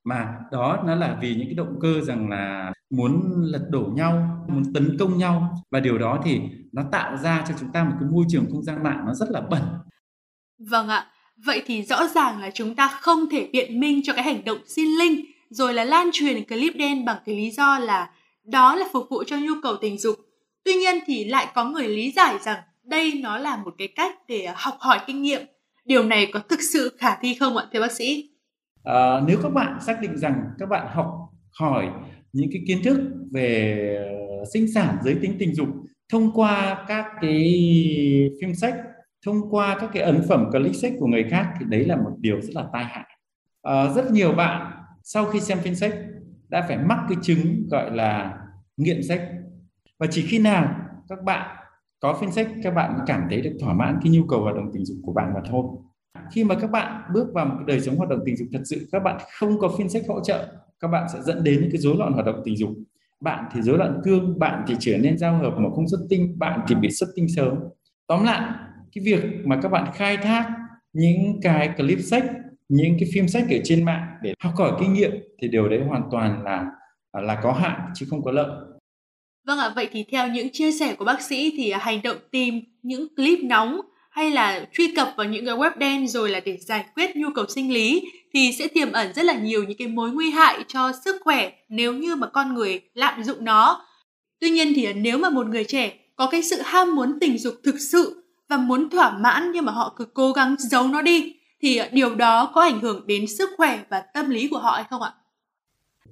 Mà 0.04 0.36
đó 0.52 0.84
nó 0.86 0.96
là 0.96 1.18
vì 1.22 1.36
những 1.36 1.48
cái 1.48 1.54
động 1.54 1.80
cơ 1.82 2.02
rằng 2.02 2.30
là 2.30 2.74
muốn 2.90 3.32
lật 3.44 3.68
đổ 3.70 3.92
nhau, 3.96 4.46
muốn 4.50 4.74
tấn 4.74 4.98
công 5.00 5.18
nhau. 5.18 5.56
Và 5.72 5.80
điều 5.80 5.98
đó 5.98 6.22
thì 6.26 6.40
nó 6.72 6.84
tạo 6.92 7.18
ra 7.18 7.46
cho 7.48 7.54
chúng 7.60 7.72
ta 7.72 7.84
một 7.84 7.96
cái 8.00 8.10
môi 8.12 8.26
trường 8.30 8.46
không 8.52 8.64
gian 8.64 8.84
mạng 8.84 9.04
nó 9.06 9.14
rất 9.14 9.30
là 9.30 9.42
bẩn. 9.42 9.62
Vâng 10.70 10.88
ạ. 10.88 11.08
Vậy 11.46 11.64
thì 11.66 11.84
rõ 11.84 12.08
ràng 12.08 12.40
là 12.40 12.50
chúng 12.54 12.76
ta 12.76 12.88
không 12.88 13.30
thể 13.32 13.50
biện 13.54 13.80
minh 13.80 14.02
cho 14.04 14.14
cái 14.14 14.24
hành 14.24 14.46
động 14.46 14.58
xin 14.68 14.88
link, 15.00 15.26
rồi 15.50 15.74
là 15.74 15.84
lan 15.84 16.10
truyền 16.14 16.46
clip 16.48 16.74
đen 16.76 17.06
bằng 17.06 17.18
cái 17.26 17.36
lý 17.36 17.52
do 17.52 17.80
là 17.80 18.10
đó 18.44 18.76
là 18.76 18.86
phục 18.94 19.08
vụ 19.10 19.24
cho 19.28 19.38
nhu 19.38 19.54
cầu 19.64 19.76
tình 19.82 19.98
dục. 19.98 20.16
Tuy 20.64 20.74
nhiên 20.74 20.96
thì 21.06 21.26
lại 21.26 21.48
có 21.56 21.66
người 21.66 21.88
lý 21.88 22.12
giải 22.12 22.36
rằng 22.46 22.58
đây 22.90 23.20
nó 23.24 23.38
là 23.38 23.58
một 23.58 23.76
cái 23.78 23.88
cách 23.96 24.16
để 24.28 24.42
à, 24.42 24.54
học 24.58 24.78
hỏi 24.80 25.00
kinh 25.08 25.22
nghiệm. 25.22 25.42
Điều 25.86 26.04
này 26.04 26.30
có 26.34 26.40
thực 26.50 26.60
sự 26.74 26.98
khả 27.00 27.16
thi 27.22 27.36
không 27.40 27.58
ạ 27.58 27.66
thưa 27.74 27.82
bác 27.82 27.92
sĩ? 27.92 28.30
À, 28.84 29.22
nếu 29.28 29.38
các 29.44 29.50
bạn 29.50 29.78
xác 29.82 30.02
định 30.02 30.18
rằng 30.18 30.44
các 30.60 30.70
bạn 30.70 30.88
học 30.90 31.08
hỏi 31.60 31.90
những 32.34 32.50
cái 32.52 32.62
kiến 32.68 32.82
thức 32.84 33.00
về 33.32 33.96
ờ, 34.40 34.46
sinh 34.54 34.74
sản 34.74 34.98
giới 35.04 35.16
tính 35.22 35.36
tình 35.40 35.56
dục 35.56 35.68
thông 36.12 36.32
qua 36.34 36.86
các 36.88 37.06
cái 37.22 37.44
phim 38.42 38.56
sách 38.56 38.76
thông 39.26 39.50
qua 39.50 39.78
các 39.80 39.90
cái 39.94 40.04
ấn 40.04 40.22
phẩm 40.30 40.52
clip 40.52 40.76
sách 40.76 40.92
của 41.00 41.08
người 41.08 41.24
khác 41.30 41.54
thì 41.60 41.66
đấy 41.70 41.86
là 41.86 41.96
một 41.96 42.12
điều 42.18 42.42
rất 42.42 42.56
là 42.56 42.64
tai 42.74 42.84
hại. 42.84 43.08
À, 43.62 43.94
rất 43.96 44.12
nhiều 44.12 44.32
bạn 44.32 44.72
sau 45.04 45.26
khi 45.26 45.40
xem 45.40 45.60
phim 45.60 45.76
sách 45.76 45.94
đã 46.48 46.66
phải 46.68 46.78
mắc 46.78 47.00
cái 47.10 47.18
chứng 47.22 47.68
gọi 47.72 47.96
là 47.96 48.38
nghiện 48.78 49.04
sách. 49.04 49.22
Và 50.00 50.08
chỉ 50.12 50.22
khi 50.22 50.40
nào 50.40 50.76
các 51.10 51.24
bạn 51.24 51.59
có 52.00 52.18
phim 52.22 52.32
sách 52.32 52.48
các 52.64 52.74
bạn 52.74 53.00
cảm 53.08 53.22
thấy 53.30 53.42
được 53.42 53.58
thỏa 53.60 53.74
mãn 53.74 54.00
cái 54.04 54.14
nhu 54.14 54.24
cầu 54.24 54.42
hoạt 54.42 54.56
động 54.56 54.70
tình 54.74 54.86
dục 54.86 54.98
của 55.04 55.14
bạn 55.14 55.34
mà 55.34 55.40
thôi. 55.50 55.66
Khi 56.32 56.44
mà 56.44 56.56
các 56.56 56.72
bạn 56.72 57.02
bước 57.14 57.28
vào 57.34 57.46
một 57.46 57.54
cái 57.58 57.66
đời 57.68 57.80
sống 57.80 57.96
hoạt 57.96 58.10
động 58.10 58.20
tình 58.26 58.38
dục 58.38 58.48
thật 58.54 58.62
sự, 58.66 58.88
các 58.92 59.04
bạn 59.04 59.18
không 59.40 59.60
có 59.60 59.70
phiên 59.78 59.90
sách 59.90 60.04
hỗ 60.08 60.24
trợ, 60.24 60.48
các 60.80 60.88
bạn 60.88 61.08
sẽ 61.14 61.22
dẫn 61.22 61.44
đến 61.44 61.62
những 61.62 61.72
cái 61.72 61.82
rối 61.82 61.96
loạn 61.98 62.14
hoạt 62.14 62.26
động 62.26 62.42
tình 62.46 62.58
dục. 62.58 62.70
Bạn 63.22 63.46
thì 63.54 63.62
rối 63.62 63.78
loạn 63.78 64.02
cương, 64.04 64.40
bạn 64.40 64.64
thì 64.68 64.76
trở 64.80 64.98
nên 64.98 65.18
giao 65.18 65.38
hợp 65.38 65.54
mà 65.58 65.70
không 65.76 65.88
xuất 65.88 66.00
tinh, 66.10 66.40
bạn 66.40 66.60
thì 66.68 66.76
bị 66.76 66.90
xuất 66.92 67.08
tinh 67.16 67.28
sớm. 67.36 67.56
Tóm 68.08 68.24
lại, 68.24 68.54
cái 68.94 69.04
việc 69.04 69.24
mà 69.46 69.60
các 69.62 69.70
bạn 69.70 69.92
khai 69.94 70.18
thác 70.18 70.50
những 70.94 71.40
cái 71.42 71.74
clip 71.78 72.00
sách, 72.00 72.26
những 72.70 72.96
cái 73.00 73.10
phim 73.14 73.28
sách 73.28 73.44
ở 73.50 73.58
trên 73.64 73.86
mạng 73.86 74.08
để 74.22 74.34
học 74.40 74.54
hỏi 74.58 74.72
kinh 74.80 74.94
nghiệm 74.94 75.12
thì 75.42 75.48
điều 75.48 75.70
đấy 75.70 75.84
hoàn 75.88 76.04
toàn 76.12 76.44
là 76.44 76.72
là 77.14 77.40
có 77.44 77.52
hại 77.52 77.78
chứ 77.96 78.06
không 78.10 78.24
có 78.24 78.32
lợi. 78.32 78.79
Vâng 79.50 79.60
ạ, 79.60 79.72
vậy 79.76 79.90
thì 79.92 80.04
theo 80.12 80.28
những 80.28 80.50
chia 80.54 80.72
sẻ 80.72 80.96
của 80.96 81.06
bác 81.06 81.22
sĩ 81.22 81.54
thì 81.58 81.70
à, 81.70 81.80
hành 81.82 82.02
động 82.02 82.18
tìm 82.32 82.62
những 82.84 83.16
clip 83.16 83.40
nóng 83.44 83.82
hay 84.12 84.32
là 84.32 84.66
truy 84.74 84.96
cập 84.96 85.14
vào 85.18 85.28
những 85.28 85.46
cái 85.46 85.56
web 85.56 85.72
đen 85.78 86.08
rồi 86.08 86.30
là 86.30 86.40
để 86.40 86.58
giải 86.58 86.86
quyết 86.96 87.16
nhu 87.16 87.28
cầu 87.36 87.46
sinh 87.48 87.74
lý 87.74 88.02
thì 88.34 88.52
sẽ 88.60 88.68
tiềm 88.68 88.92
ẩn 88.92 89.14
rất 89.14 89.26
là 89.26 89.34
nhiều 89.34 89.64
những 89.64 89.78
cái 89.78 89.88
mối 89.88 90.12
nguy 90.12 90.32
hại 90.32 90.64
cho 90.68 90.92
sức 91.06 91.16
khỏe 91.24 91.52
nếu 91.70 91.94
như 91.94 92.16
mà 92.16 92.28
con 92.28 92.54
người 92.54 92.82
lạm 92.94 93.24
dụng 93.24 93.46
nó. 93.46 93.86
Tuy 94.40 94.50
nhiên 94.50 94.74
thì 94.76 94.86
à, 94.86 94.94
nếu 94.96 95.18
mà 95.18 95.30
một 95.30 95.48
người 95.48 95.64
trẻ 95.64 95.94
có 96.16 96.28
cái 96.28 96.44
sự 96.44 96.62
ham 96.62 96.96
muốn 96.96 97.18
tình 97.22 97.38
dục 97.38 97.54
thực 97.64 97.76
sự 97.92 98.24
và 98.50 98.58
muốn 98.58 98.90
thỏa 98.90 99.18
mãn 99.18 99.52
nhưng 99.52 99.66
mà 99.66 99.72
họ 99.72 99.94
cứ 99.98 100.06
cố 100.14 100.32
gắng 100.32 100.56
giấu 100.60 100.88
nó 100.88 101.02
đi 101.02 101.36
thì 101.62 101.78
à, 101.78 101.90
điều 101.92 102.16
đó 102.16 102.52
có 102.54 102.62
ảnh 102.62 102.80
hưởng 102.80 103.08
đến 103.08 103.26
sức 103.38 103.50
khỏe 103.58 103.80
và 103.90 104.04
tâm 104.14 104.30
lý 104.30 104.48
của 104.48 104.60
họ 104.60 104.72
hay 104.72 104.86
không 104.90 105.02
ạ? 105.02 105.12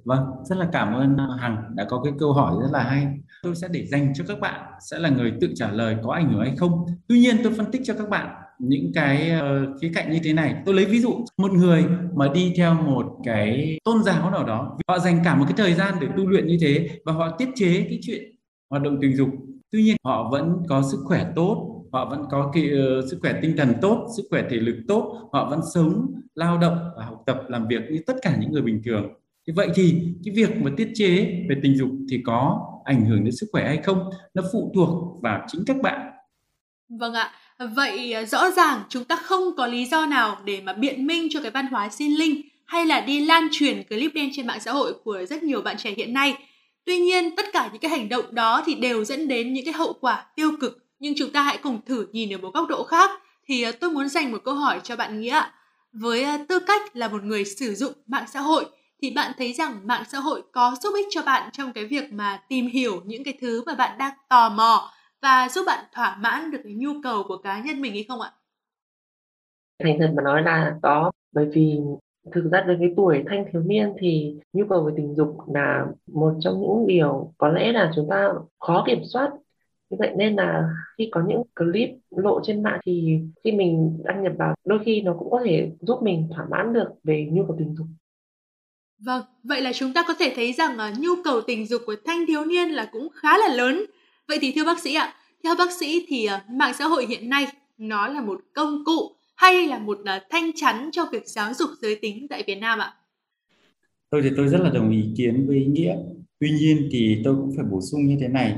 Vâng, 0.08 0.20
rất 0.44 0.58
là 0.58 0.70
cảm 0.72 0.94
ơn 0.94 1.18
à, 1.18 1.28
Hằng 1.40 1.64
đã 1.76 1.86
có 1.90 2.02
cái 2.04 2.14
câu 2.20 2.34
hỏi 2.34 2.56
rất 2.62 2.68
là 2.72 2.84
hay. 2.84 3.08
Tôi 3.44 3.56
sẽ 3.56 3.68
để 3.72 3.86
dành 3.86 4.14
cho 4.16 4.24
các 4.28 4.40
bạn 4.40 4.62
sẽ 4.90 5.00
là 5.00 5.10
người 5.10 5.34
tự 5.42 5.50
trả 5.56 5.72
lời 5.72 5.98
có 6.04 6.12
ảnh 6.14 6.34
hưởng 6.34 6.42
hay 6.42 6.56
không. 6.58 6.86
Tuy 7.08 7.20
nhiên 7.20 7.38
tôi 7.44 7.54
phân 7.54 7.72
tích 7.72 7.82
cho 7.86 7.94
các 7.94 8.10
bạn 8.10 8.36
những 8.60 8.92
cái 8.94 9.32
uh, 9.40 9.82
khía 9.82 9.92
cạnh 9.96 10.12
như 10.12 10.20
thế 10.24 10.34
này. 10.34 10.56
Tôi 10.66 10.76
lấy 10.76 10.86
ví 10.86 11.00
dụ 11.00 11.26
một 11.38 11.52
người 11.52 11.86
mà 12.16 12.28
đi 12.34 12.54
theo 12.58 12.74
một 12.74 13.06
cái 13.24 13.80
tôn 13.84 14.04
giáo 14.04 14.32
nào 14.32 14.44
đó, 14.44 14.78
họ 14.88 15.00
dành 15.00 15.22
cả 15.24 15.36
một 15.36 15.46
cái 15.48 15.54
thời 15.58 15.74
gian 15.74 15.96
để 16.02 16.08
tu 16.18 16.28
luyện 16.28 16.48
như 16.48 16.58
thế 16.62 16.90
và 17.06 17.14
họ 17.14 17.30
tiết 17.38 17.50
chế 17.56 17.86
cái 17.90 18.00
chuyện 18.02 18.24
hoạt 18.70 18.84
động 18.84 18.98
tình 19.02 19.16
dục. 19.16 19.30
Tuy 19.72 19.84
nhiên 19.84 19.96
họ 20.06 20.30
vẫn 20.32 20.64
có 20.70 20.84
sức 20.92 21.00
khỏe 21.06 21.26
tốt, 21.36 21.84
họ 21.94 22.10
vẫn 22.10 22.24
có 22.32 22.52
cái 22.54 22.64
uh, 22.64 23.06
sức 23.12 23.18
khỏe 23.22 23.34
tinh 23.42 23.58
thần 23.58 23.74
tốt, 23.82 24.08
sức 24.18 24.24
khỏe 24.30 24.44
thể 24.50 24.58
lực 24.58 24.76
tốt, 24.88 25.30
họ 25.34 25.50
vẫn 25.50 25.60
sống, 25.74 26.14
lao 26.36 26.58
động 26.58 26.78
và 26.98 27.06
học 27.06 27.24
tập 27.26 27.42
làm 27.48 27.68
việc 27.68 27.82
như 27.92 28.00
tất 28.08 28.16
cả 28.22 28.36
những 28.40 28.52
người 28.52 28.62
bình 28.62 28.82
thường 28.86 29.14
Thế 29.48 29.54
vậy 29.56 29.70
thì 29.76 29.94
cái 30.26 30.34
việc 30.36 30.50
mà 30.62 30.72
tiết 30.78 30.88
chế 30.96 31.16
về 31.50 31.56
tình 31.64 31.78
dục 31.78 31.90
thì 32.12 32.18
có 32.26 32.60
ảnh 32.86 33.06
hưởng 33.06 33.24
đến 33.24 33.36
sức 33.36 33.48
khỏe 33.52 33.68
hay 33.68 33.78
không? 33.78 34.10
Nó 34.34 34.44
phụ 34.54 34.72
thuộc 34.76 35.22
vào 35.24 35.46
chính 35.48 35.64
các 35.68 35.78
bạn. 35.82 36.12
Vâng 36.90 37.14
ạ. 37.14 37.32
Vậy 37.76 38.14
à, 38.14 38.26
rõ 38.26 38.52
ràng 38.52 38.84
chúng 38.90 39.04
ta 39.04 39.16
không 39.16 39.44
có 39.58 39.68
lý 39.68 39.86
do 39.86 40.06
nào 40.06 40.38
để 40.46 40.62
mà 40.62 40.74
biện 40.74 41.08
minh 41.08 41.28
cho 41.32 41.42
cái 41.42 41.52
văn 41.52 41.68
hóa 41.68 41.90
xin 41.90 42.12
linh 42.12 42.42
hay 42.66 42.86
là 42.86 43.02
đi 43.02 43.26
lan 43.26 43.48
truyền 43.52 43.84
clip 43.84 44.12
đen 44.14 44.30
trên 44.34 44.48
mạng 44.48 44.60
xã 44.60 44.72
hội 44.72 44.94
của 45.04 45.26
rất 45.30 45.44
nhiều 45.44 45.62
bạn 45.62 45.78
trẻ 45.78 45.94
hiện 45.98 46.14
nay. 46.14 46.34
Tuy 46.86 47.00
nhiên, 47.00 47.36
tất 47.36 47.46
cả 47.54 47.70
những 47.72 47.82
cái 47.82 47.92
hành 47.92 48.10
động 48.10 48.36
đó 48.36 48.64
thì 48.66 48.76
đều 48.76 49.06
dẫn 49.06 49.28
đến 49.28 49.54
những 49.54 49.66
cái 49.66 49.74
hậu 49.74 49.94
quả 50.02 50.26
tiêu 50.36 50.52
cực. 50.62 50.78
Nhưng 51.00 51.14
chúng 51.18 51.32
ta 51.32 51.42
hãy 51.42 51.58
cùng 51.64 51.80
thử 51.86 52.08
nhìn 52.12 52.34
ở 52.34 52.38
một 52.38 52.54
góc 52.54 52.68
độ 52.70 52.84
khác. 52.84 53.10
Thì 53.48 53.64
à, 53.64 53.72
tôi 53.72 53.90
muốn 53.90 54.10
dành 54.10 54.32
một 54.32 54.42
câu 54.46 54.54
hỏi 54.54 54.80
cho 54.84 54.96
bạn 54.96 55.22
nghĩa 55.22 55.42
với 55.92 56.24
à, 56.24 56.46
tư 56.50 56.60
cách 56.60 56.96
là 56.96 57.08
một 57.08 57.24
người 57.24 57.46
sử 57.46 57.76
dụng 57.76 57.94
mạng 58.08 58.26
xã 58.34 58.40
hội 58.40 58.66
thì 59.02 59.12
bạn 59.16 59.32
thấy 59.38 59.54
rằng 59.54 59.80
mạng 59.84 60.04
xã 60.08 60.20
hội 60.20 60.44
có 60.52 60.76
giúp 60.82 60.94
ích 60.96 61.08
cho 61.10 61.22
bạn 61.26 61.50
trong 61.54 61.74
cái 61.74 61.86
việc 61.86 62.14
mà 62.14 62.40
tìm 62.50 62.68
hiểu 62.68 63.02
những 63.06 63.24
cái 63.24 63.38
thứ 63.42 63.64
mà 63.66 63.76
bạn 63.76 63.98
đang 63.98 64.14
tò 64.30 64.50
mò 64.50 64.92
và 65.22 65.50
giúp 65.50 65.64
bạn 65.68 65.86
thỏa 65.94 66.18
mãn 66.20 66.52
được 66.52 66.60
cái 66.64 66.74
nhu 66.74 66.90
cầu 67.04 67.24
của 67.28 67.38
cá 67.38 67.62
nhân 67.62 67.82
mình 67.82 67.94
hay 67.94 68.06
không 68.08 68.22
ạ? 68.22 68.32
Thành 69.84 69.98
thật 70.00 70.12
mà 70.16 70.24
nói 70.24 70.42
là 70.42 70.76
có, 70.82 71.12
bởi 71.32 71.46
vì 71.54 71.80
thực 72.32 72.50
ra 72.52 72.62
đến 72.62 72.78
cái 72.80 72.94
tuổi 72.98 73.24
thanh 73.28 73.46
thiếu 73.52 73.62
niên 73.62 73.94
thì 74.00 74.36
nhu 74.54 74.66
cầu 74.70 74.84
về 74.84 74.94
tình 74.98 75.16
dục 75.16 75.38
là 75.54 75.86
một 76.14 76.34
trong 76.40 76.62
những 76.62 76.88
điều 76.88 77.34
có 77.38 77.48
lẽ 77.48 77.72
là 77.72 77.92
chúng 77.96 78.08
ta 78.10 78.34
khó 78.60 78.84
kiểm 78.88 79.00
soát 79.14 79.32
như 79.90 79.98
vậy 80.00 80.14
nên 80.18 80.36
là 80.36 80.70
khi 80.98 81.10
có 81.12 81.24
những 81.28 81.44
clip 81.56 81.90
lộ 82.10 82.40
trên 82.44 82.64
mạng 82.64 82.80
thì 82.86 83.20
khi 83.44 83.52
mình 83.52 83.98
đăng 84.04 84.24
nhập 84.24 84.34
vào, 84.38 84.56
đôi 84.66 84.80
khi 84.86 85.02
nó 85.02 85.16
cũng 85.20 85.32
có 85.32 85.42
thể 85.46 85.72
giúp 85.82 86.00
mình 86.04 86.30
thỏa 86.36 86.46
mãn 86.52 86.74
được 86.74 86.90
về 87.04 87.28
nhu 87.32 87.46
cầu 87.48 87.56
tình 87.60 87.76
dục 87.76 87.88
Vâng, 89.00 89.24
vậy 89.44 89.62
là 89.62 89.74
chúng 89.74 89.94
ta 89.94 90.04
có 90.08 90.14
thể 90.14 90.34
thấy 90.36 90.54
rằng 90.54 90.78
uh, 90.78 91.00
nhu 91.00 91.10
cầu 91.24 91.42
tình 91.42 91.68
dục 91.68 91.82
của 91.86 91.96
thanh 92.06 92.26
thiếu 92.28 92.46
niên 92.46 92.70
là 92.70 92.90
cũng 92.92 93.08
khá 93.14 93.38
là 93.38 93.48
lớn. 93.48 93.86
Vậy 94.28 94.38
thì 94.42 94.52
thưa 94.52 94.66
bác 94.66 94.80
sĩ 94.80 94.94
ạ, 94.96 95.14
theo 95.44 95.56
bác 95.58 95.72
sĩ 95.72 96.06
thì 96.08 96.28
uh, 96.36 96.50
mạng 96.50 96.74
xã 96.80 96.86
hội 96.86 97.06
hiện 97.06 97.30
nay 97.30 97.48
nó 97.78 98.08
là 98.08 98.22
một 98.22 98.42
công 98.54 98.84
cụ 98.86 99.12
hay 99.36 99.68
là 99.68 99.80
một 99.80 99.98
uh, 100.00 100.24
thanh 100.30 100.52
chắn 100.56 100.90
cho 100.92 101.06
việc 101.12 101.28
giáo 101.28 101.54
dục 101.54 101.70
giới 101.82 101.96
tính 101.96 102.28
tại 102.30 102.44
Việt 102.48 102.56
Nam 102.56 102.80
ạ? 102.80 102.94
Tôi 104.10 104.22
thì 104.22 104.30
tôi 104.38 104.48
rất 104.48 104.62
là 104.62 104.70
đồng 104.70 104.92
ý 104.92 105.04
kiến 105.18 105.48
với 105.48 105.58
ý 105.58 105.66
nghĩa. 105.66 105.96
Tuy 106.40 106.52
nhiên 106.52 106.90
thì 106.92 107.22
tôi 107.24 107.36
cũng 107.36 107.54
phải 107.56 107.66
bổ 107.72 107.82
sung 107.82 108.06
như 108.06 108.18
thế 108.22 108.28
này. 108.28 108.56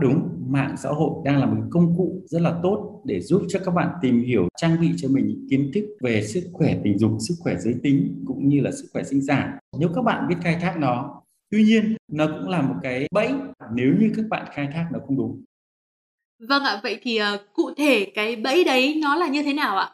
Đúng, 0.00 0.28
mạng 0.48 0.74
xã 0.82 0.88
hội 0.88 1.10
đang 1.24 1.40
là 1.40 1.46
một 1.46 1.62
công 1.70 1.96
cụ 1.96 2.22
rất 2.26 2.42
là 2.42 2.60
tốt 2.62 3.02
để 3.04 3.20
giúp 3.20 3.42
cho 3.48 3.60
các 3.64 3.70
bạn 3.70 3.88
tìm 4.02 4.22
hiểu 4.22 4.48
trang 4.60 4.80
bị 4.80 4.88
cho 4.96 5.08
mình 5.08 5.26
những 5.26 5.46
kiến 5.50 5.70
thức 5.74 5.84
về 6.00 6.22
sức 6.26 6.40
khỏe 6.52 6.76
tình 6.84 6.98
dục 6.98 7.12
sức 7.28 7.34
khỏe 7.38 7.54
giới 7.58 7.74
tính 7.82 8.24
cũng 8.26 8.48
như 8.48 8.60
là 8.60 8.70
sức 8.70 8.86
khỏe 8.92 9.02
sinh 9.02 9.26
sản 9.26 9.58
nếu 9.80 9.88
các 9.94 10.02
bạn 10.02 10.28
biết 10.28 10.36
khai 10.42 10.58
thác 10.60 10.76
nó 10.78 11.22
tuy 11.50 11.62
nhiên 11.62 11.96
nó 12.08 12.26
cũng 12.26 12.48
là 12.48 12.62
một 12.62 12.74
cái 12.82 13.06
bẫy 13.10 13.32
nếu 13.74 13.94
như 14.00 14.12
các 14.16 14.24
bạn 14.30 14.46
khai 14.54 14.68
thác 14.72 14.88
nó 14.92 14.98
không 15.06 15.16
đúng. 15.16 15.44
Vâng 16.48 16.62
ạ 16.64 16.80
vậy 16.82 17.00
thì 17.02 17.20
uh, 17.22 17.40
cụ 17.54 17.70
thể 17.76 18.12
cái 18.14 18.36
bẫy 18.36 18.64
đấy 18.64 19.00
nó 19.02 19.16
là 19.16 19.28
như 19.28 19.42
thế 19.42 19.52
nào 19.52 19.78
ạ? 19.78 19.90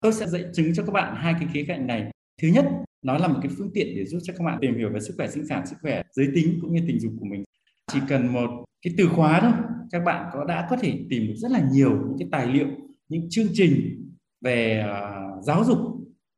Tôi 0.00 0.12
sẽ 0.12 0.26
dạy 0.26 0.44
chứng 0.54 0.74
cho 0.74 0.84
các 0.86 0.92
bạn 0.92 1.14
hai 1.16 1.34
cái 1.40 1.48
khía 1.52 1.64
cạnh 1.68 1.86
này. 1.86 2.10
Thứ 2.42 2.48
nhất 2.48 2.64
nó 3.02 3.18
là 3.18 3.28
một 3.28 3.38
cái 3.42 3.52
phương 3.58 3.70
tiện 3.74 3.86
để 3.96 4.04
giúp 4.04 4.18
cho 4.22 4.34
các 4.38 4.44
bạn 4.44 4.58
tìm 4.60 4.78
hiểu 4.78 4.90
về 4.94 5.00
sức 5.00 5.14
khỏe 5.16 5.28
sinh 5.28 5.46
sản 5.46 5.66
sức 5.66 5.76
khỏe 5.82 6.02
giới 6.12 6.28
tính 6.34 6.58
cũng 6.62 6.74
như 6.74 6.80
tình 6.88 7.00
dục 7.00 7.12
của 7.20 7.26
mình. 7.26 7.44
Chỉ 7.92 7.98
cần 8.08 8.32
một 8.32 8.50
cái 8.82 8.94
từ 8.98 9.08
khóa 9.08 9.40
thôi 9.40 9.52
các 9.90 10.02
bạn 10.04 10.30
có 10.32 10.44
đã 10.44 10.66
có 10.70 10.76
thể 10.76 10.98
tìm 11.10 11.26
được 11.26 11.34
rất 11.36 11.50
là 11.50 11.68
nhiều 11.72 11.90
những 11.90 12.18
cái 12.18 12.28
tài 12.32 12.46
liệu 12.46 12.66
những 13.08 13.26
chương 13.30 13.46
trình 13.52 14.02
về 14.40 14.84
uh, 14.86 15.44
giáo 15.44 15.64
dục 15.64 15.78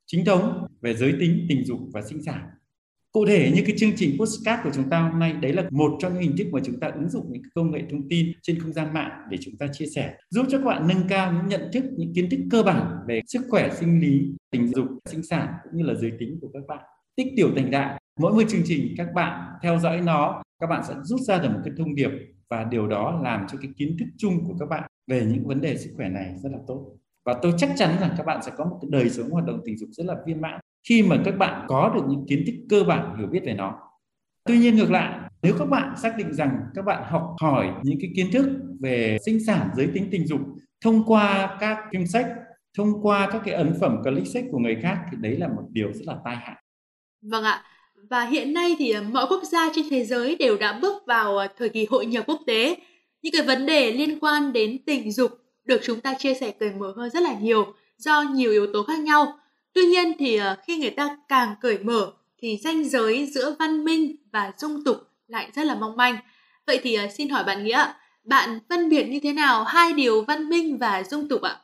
chính 0.07 0.25
thống 0.25 0.68
về 0.81 0.95
giới 0.95 1.15
tính, 1.21 1.47
tình 1.49 1.65
dục 1.65 1.79
và 1.93 2.03
sinh 2.03 2.23
sản. 2.23 2.41
Cụ 3.13 3.27
thể 3.27 3.53
như 3.55 3.63
cái 3.67 3.77
chương 3.79 3.93
trình 3.97 4.17
postcard 4.19 4.63
của 4.65 4.71
chúng 4.75 4.91
ta 4.91 5.01
hôm 5.01 5.19
nay, 5.19 5.33
đấy 5.33 5.53
là 5.53 5.69
một 5.71 5.97
trong 6.01 6.15
những 6.15 6.23
hình 6.23 6.37
thức 6.39 6.47
mà 6.53 6.61
chúng 6.65 6.81
ta 6.81 6.89
ứng 6.89 7.09
dụng 7.09 7.33
những 7.33 7.43
công 7.55 7.71
nghệ 7.71 7.83
thông 7.91 8.09
tin 8.09 8.33
trên 8.43 8.59
không 8.59 8.73
gian 8.73 8.95
mạng 8.95 9.11
để 9.31 9.39
chúng 9.41 9.57
ta 9.57 9.67
chia 9.73 9.87
sẻ, 9.87 10.15
giúp 10.31 10.47
cho 10.49 10.59
các 10.59 10.65
bạn 10.65 10.89
nâng 10.89 11.09
cao 11.09 11.33
những 11.33 11.49
nhận 11.49 11.71
thức, 11.73 11.85
những 11.97 12.15
kiến 12.15 12.31
thức 12.31 12.41
cơ 12.51 12.63
bản 12.63 12.97
về 13.09 13.21
sức 13.27 13.43
khỏe, 13.49 13.71
sinh 13.75 14.01
lý, 14.01 14.35
tình 14.51 14.69
dục, 14.69 14.87
sinh 15.07 15.23
sản 15.23 15.53
cũng 15.65 15.77
như 15.77 15.85
là 15.85 15.95
giới 15.95 16.13
tính 16.19 16.39
của 16.41 16.49
các 16.53 16.63
bạn. 16.69 16.79
Tích 17.17 17.27
tiểu 17.37 17.51
thành 17.57 17.71
đại, 17.71 18.01
mỗi 18.21 18.33
một 18.33 18.43
chương 18.49 18.63
trình 18.65 18.95
các 18.97 19.09
bạn 19.15 19.53
theo 19.63 19.79
dõi 19.79 20.01
nó, 20.01 20.43
các 20.61 20.67
bạn 20.67 20.83
sẽ 20.89 20.95
rút 21.03 21.21
ra 21.21 21.39
được 21.39 21.49
một 21.49 21.61
cái 21.65 21.75
thông 21.79 21.95
điệp 21.95 22.11
và 22.51 22.65
điều 22.65 22.87
đó 22.87 23.21
làm 23.25 23.47
cho 23.53 23.59
cái 23.63 23.71
kiến 23.77 23.97
thức 23.99 24.07
chung 24.17 24.45
của 24.49 24.57
các 24.61 24.69
bạn 24.69 24.91
về 25.07 25.27
những 25.27 25.47
vấn 25.47 25.61
đề 25.61 25.77
sức 25.77 25.91
khỏe 25.97 26.09
này 26.09 26.35
rất 26.43 26.53
là 26.53 26.59
tốt. 26.67 26.97
Và 27.25 27.35
tôi 27.43 27.53
chắc 27.59 27.71
chắn 27.77 27.97
rằng 28.01 28.15
các 28.17 28.27
bạn 28.27 28.43
sẽ 28.43 28.53
có 28.57 28.65
một 28.65 28.79
cái 28.83 28.89
đời 28.93 29.11
sống 29.11 29.31
hoạt 29.31 29.47
động 29.47 29.61
tình 29.65 29.79
dục 29.79 29.89
rất 29.93 30.07
là 30.07 30.17
viên 30.27 30.41
mãn 30.41 30.61
khi 30.89 31.03
mà 31.03 31.17
các 31.25 31.39
bạn 31.39 31.67
có 31.69 31.93
được 31.95 32.03
những 32.09 32.27
kiến 32.29 32.45
thức 32.47 32.53
cơ 32.69 32.85
bản, 32.85 33.17
hiểu 33.19 33.27
biết 33.27 33.41
về 33.45 33.55
nó. 33.55 33.79
Tuy 34.45 34.59
nhiên 34.59 34.77
ngược 34.77 34.91
lại, 34.91 35.19
nếu 35.43 35.55
các 35.59 35.65
bạn 35.65 35.95
xác 36.03 36.17
định 36.17 36.35
rằng 36.35 36.59
các 36.75 36.85
bạn 36.85 37.03
học 37.11 37.37
hỏi 37.41 37.71
những 37.83 37.99
cái 38.01 38.11
kiến 38.17 38.31
thức 38.33 38.47
về 38.81 39.19
sinh 39.27 39.45
sản 39.47 39.69
giới 39.77 39.89
tính 39.95 40.09
tình 40.11 40.27
dục 40.27 40.41
thông 40.85 41.05
qua 41.07 41.57
các 41.61 41.79
phim 41.93 42.07
sách, 42.07 42.27
thông 42.77 43.03
qua 43.03 43.29
các 43.33 43.43
cái 43.45 43.55
ấn 43.55 43.75
phẩm 43.81 44.03
click 44.03 44.27
sách 44.27 44.45
của 44.53 44.59
người 44.59 44.77
khác 44.83 44.99
thì 45.11 45.17
đấy 45.21 45.37
là 45.37 45.49
một 45.49 45.63
điều 45.71 45.93
rất 45.93 46.07
là 46.07 46.17
tai 46.25 46.37
hại. 46.37 46.57
Vâng 47.23 47.45
ạ. 47.45 47.63
Và 48.11 48.25
hiện 48.25 48.55
nay 48.55 48.77
thì 48.79 48.91
ờ, 48.91 49.03
mọi 49.03 49.27
quốc 49.29 49.43
gia 49.53 49.69
trên 49.75 49.85
thế 49.91 50.05
giới 50.05 50.37
đều 50.37 50.57
đã 50.57 50.79
bước 50.83 51.03
vào 51.07 51.39
ờ, 51.39 51.49
thời 51.57 51.69
kỳ 51.69 51.87
hội 51.91 52.07
nhập 52.07 52.25
quốc 52.27 52.41
tế. 52.47 52.77
Những 53.23 53.33
cái 53.33 53.43
vấn 53.47 53.67
đề 53.67 53.93
liên 53.93 54.21
quan 54.21 54.53
đến 54.53 54.79
tình 54.87 55.13
dục 55.13 55.31
được 55.65 55.81
chúng 55.85 56.01
ta 56.01 56.15
chia 56.19 56.35
sẻ 56.35 56.51
cởi 56.51 56.71
mở 56.79 56.93
hơn 56.97 57.11
rất 57.11 57.23
là 57.23 57.39
nhiều 57.41 57.67
do 57.97 58.23
nhiều 58.23 58.51
yếu 58.51 58.67
tố 58.73 58.83
khác 58.83 58.99
nhau 58.99 59.39
tuy 59.79 59.87
nhiên 59.87 60.13
thì 60.19 60.37
ờ, 60.37 60.57
khi 60.63 60.79
người 60.79 60.91
ta 60.91 61.17
càng 61.29 61.55
cởi 61.61 61.79
mở 61.79 62.13
thì 62.39 62.57
ranh 62.57 62.85
giới 62.85 63.27
giữa 63.27 63.57
văn 63.59 63.85
minh 63.85 64.17
và 64.33 64.53
dung 64.57 64.85
tục 64.85 64.97
lại 65.27 65.51
rất 65.55 65.67
là 65.67 65.75
mong 65.75 65.97
manh. 65.97 66.17
Vậy 66.67 66.81
thì 66.83 66.95
ờ, 66.95 67.09
xin 67.09 67.29
hỏi 67.29 67.45
bạn 67.45 67.65
nghĩa 67.65 67.85
bạn 68.25 68.59
phân 68.69 68.89
biệt 68.89 69.05
như 69.09 69.21
thế 69.23 69.33
nào 69.33 69.65
hai 69.65 69.93
điều 69.93 70.25
văn 70.25 70.49
minh 70.49 70.79
và 70.79 71.03
dung 71.03 71.29
tục 71.29 71.43
ạ? 71.43 71.57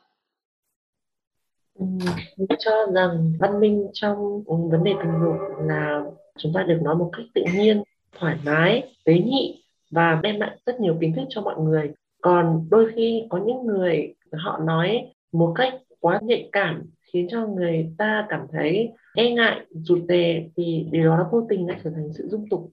Mình 2.37 2.47
cho 2.59 2.71
rằng 2.93 3.33
văn 3.39 3.59
minh 3.59 3.87
trong 3.93 4.43
vấn 4.43 4.83
đề 4.83 4.93
tình 5.03 5.11
dục 5.21 5.35
là 5.67 6.01
chúng 6.37 6.53
ta 6.53 6.63
được 6.63 6.79
nói 6.81 6.95
một 6.95 7.09
cách 7.17 7.25
tự 7.33 7.41
nhiên, 7.53 7.83
thoải 8.19 8.37
mái, 8.45 8.95
tế 9.03 9.13
nhị 9.13 9.63
và 9.91 10.19
đem 10.23 10.39
lại 10.39 10.57
rất 10.65 10.79
nhiều 10.79 10.97
kiến 11.01 11.13
thức 11.15 11.25
cho 11.29 11.41
mọi 11.41 11.55
người. 11.57 11.91
Còn 12.21 12.67
đôi 12.69 12.91
khi 12.95 13.23
có 13.29 13.39
những 13.45 13.65
người 13.65 14.13
họ 14.31 14.57
nói 14.57 15.13
một 15.31 15.53
cách 15.57 15.73
quá 15.99 16.19
nhạy 16.23 16.49
cảm 16.51 16.83
khiến 17.15 17.27
cho 17.31 17.47
người 17.47 17.89
ta 17.97 18.27
cảm 18.29 18.41
thấy 18.51 18.89
e 19.13 19.31
ngại 19.31 19.65
rụt 19.71 19.99
rè 20.09 20.43
thì 20.57 20.85
điều 20.91 21.03
đó 21.03 21.29
vô 21.31 21.47
tình 21.49 21.67
lại 21.67 21.79
trở 21.83 21.89
thành 21.89 22.09
sự 22.17 22.27
dung 22.27 22.49
tục. 22.49 22.71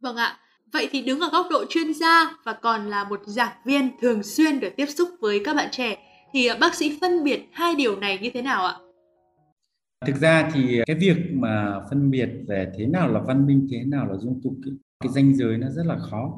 Vâng 0.00 0.16
ạ. 0.16 0.38
Vậy 0.72 0.88
thì 0.90 1.02
đứng 1.02 1.20
ở 1.20 1.28
góc 1.32 1.46
độ 1.50 1.64
chuyên 1.68 1.94
gia 1.94 2.34
và 2.44 2.52
còn 2.52 2.86
là 2.86 3.04
một 3.04 3.20
giảng 3.26 3.52
viên 3.66 3.90
thường 4.00 4.22
xuyên 4.22 4.60
được 4.60 4.68
tiếp 4.76 4.86
xúc 4.86 5.08
với 5.20 5.40
các 5.44 5.56
bạn 5.56 5.68
trẻ 5.70 5.98
thì 6.32 6.48
bác 6.60 6.74
sĩ 6.74 6.98
phân 7.00 7.24
biệt 7.24 7.40
hai 7.52 7.74
điều 7.74 8.00
này 8.00 8.18
như 8.22 8.30
thế 8.34 8.42
nào 8.42 8.66
ạ? 8.66 8.74
Thực 10.06 10.16
ra 10.16 10.50
thì 10.54 10.80
cái 10.86 10.96
việc 11.00 11.16
mà 11.32 11.80
phân 11.90 12.10
biệt 12.10 12.28
về 12.48 12.72
thế 12.78 12.86
nào 12.86 13.08
là 13.08 13.20
văn 13.20 13.46
minh 13.46 13.68
thế 13.70 13.78
nào 13.86 14.06
là 14.06 14.16
dung 14.16 14.40
tục 14.44 14.52
cái 15.00 15.12
danh 15.14 15.34
giới 15.34 15.58
nó 15.58 15.68
rất 15.68 15.86
là 15.86 15.96
khó. 15.98 16.32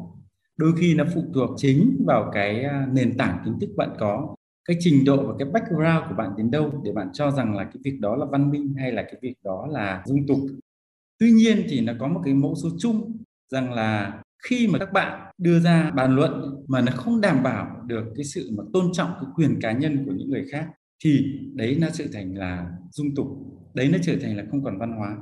Đôi 0.56 0.72
khi 0.80 0.94
nó 0.94 1.04
phụ 1.14 1.24
thuộc 1.34 1.50
chính 1.56 2.04
vào 2.06 2.30
cái 2.34 2.64
à, 2.64 2.86
nền 2.92 3.16
tảng 3.16 3.38
kiến 3.44 3.58
thức 3.60 3.70
bạn 3.76 3.90
có 3.98 4.34
cái 4.64 4.76
trình 4.81 5.04
độ 5.04 5.26
và 5.26 5.35
cái 5.38 5.49
background 5.52 6.09
của 6.09 6.14
bạn 6.16 6.31
đến 6.37 6.50
đâu 6.50 6.83
để 6.85 6.92
bạn 6.92 7.09
cho 7.12 7.31
rằng 7.31 7.57
là 7.57 7.64
cái 7.64 7.76
việc 7.85 8.00
đó 8.00 8.16
là 8.16 8.26
văn 8.31 8.50
minh 8.50 8.75
hay 8.78 8.92
là 8.92 9.02
cái 9.02 9.16
việc 9.23 9.35
đó 9.45 9.66
là 9.71 10.02
dung 10.07 10.26
tục? 10.26 10.38
Tuy 11.19 11.31
nhiên 11.31 11.66
thì 11.69 11.81
nó 11.81 11.92
có 12.00 12.09
một 12.09 12.21
cái 12.25 12.35
mẫu 12.35 12.54
số 12.62 12.69
chung 12.78 13.16
rằng 13.49 13.73
là 13.73 14.23
khi 14.42 14.69
mà 14.69 14.78
các 14.78 14.92
bạn 14.92 15.33
đưa 15.38 15.61
ra 15.61 15.90
bàn 15.90 16.16
luận 16.16 16.64
mà 16.69 16.81
nó 16.81 16.92
không 16.97 17.21
đảm 17.21 17.42
bảo 17.42 17.83
được 17.87 18.04
cái 18.16 18.25
sự 18.25 18.50
mà 18.52 18.64
tôn 18.73 18.92
trọng 18.92 19.11
cái 19.11 19.31
quyền 19.37 19.59
cá 19.61 19.73
nhân 19.73 20.04
của 20.07 20.12
những 20.16 20.31
người 20.31 20.47
khác 20.52 20.66
thì 21.04 21.25
đấy 21.54 21.76
nó 21.81 21.87
trở 21.92 22.04
thành 22.12 22.38
là 22.38 22.66
dung 22.90 23.14
tục 23.16 23.26
đấy 23.75 23.88
nó 23.92 23.99
trở 24.02 24.16
thành 24.23 24.37
là 24.37 24.45
không 24.50 24.64
còn 24.64 24.78
văn 24.78 24.92
hóa. 24.92 25.16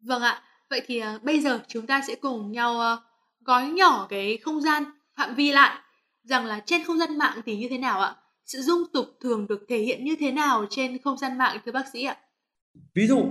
Vâng 0.00 0.22
ạ. 0.22 0.42
Vậy 0.70 0.82
thì 0.86 1.02
uh, 1.16 1.22
bây 1.22 1.40
giờ 1.40 1.60
chúng 1.68 1.86
ta 1.86 2.02
sẽ 2.08 2.14
cùng 2.14 2.52
nhau 2.52 2.94
uh, 2.94 3.00
gói 3.44 3.68
nhỏ 3.68 4.06
cái 4.10 4.38
không 4.42 4.60
gian 4.60 4.84
phạm 5.16 5.34
vi 5.34 5.52
lại 5.52 5.78
rằng 6.22 6.46
là 6.46 6.62
trên 6.66 6.84
không 6.84 6.98
gian 6.98 7.18
mạng 7.18 7.40
thì 7.46 7.56
như 7.56 7.66
thế 7.70 7.78
nào 7.78 8.00
ạ? 8.00 8.14
Sự 8.52 8.62
dung 8.62 8.82
tục 8.92 9.06
thường 9.22 9.46
được 9.48 9.66
thể 9.68 9.78
hiện 9.78 10.04
như 10.04 10.16
thế 10.20 10.32
nào 10.32 10.64
trên 10.70 10.98
không 11.04 11.18
gian 11.18 11.38
mạng, 11.38 11.58
thưa 11.66 11.72
bác 11.72 11.84
sĩ 11.92 12.04
ạ? 12.04 12.16
Ví 12.94 13.06
dụ, 13.06 13.24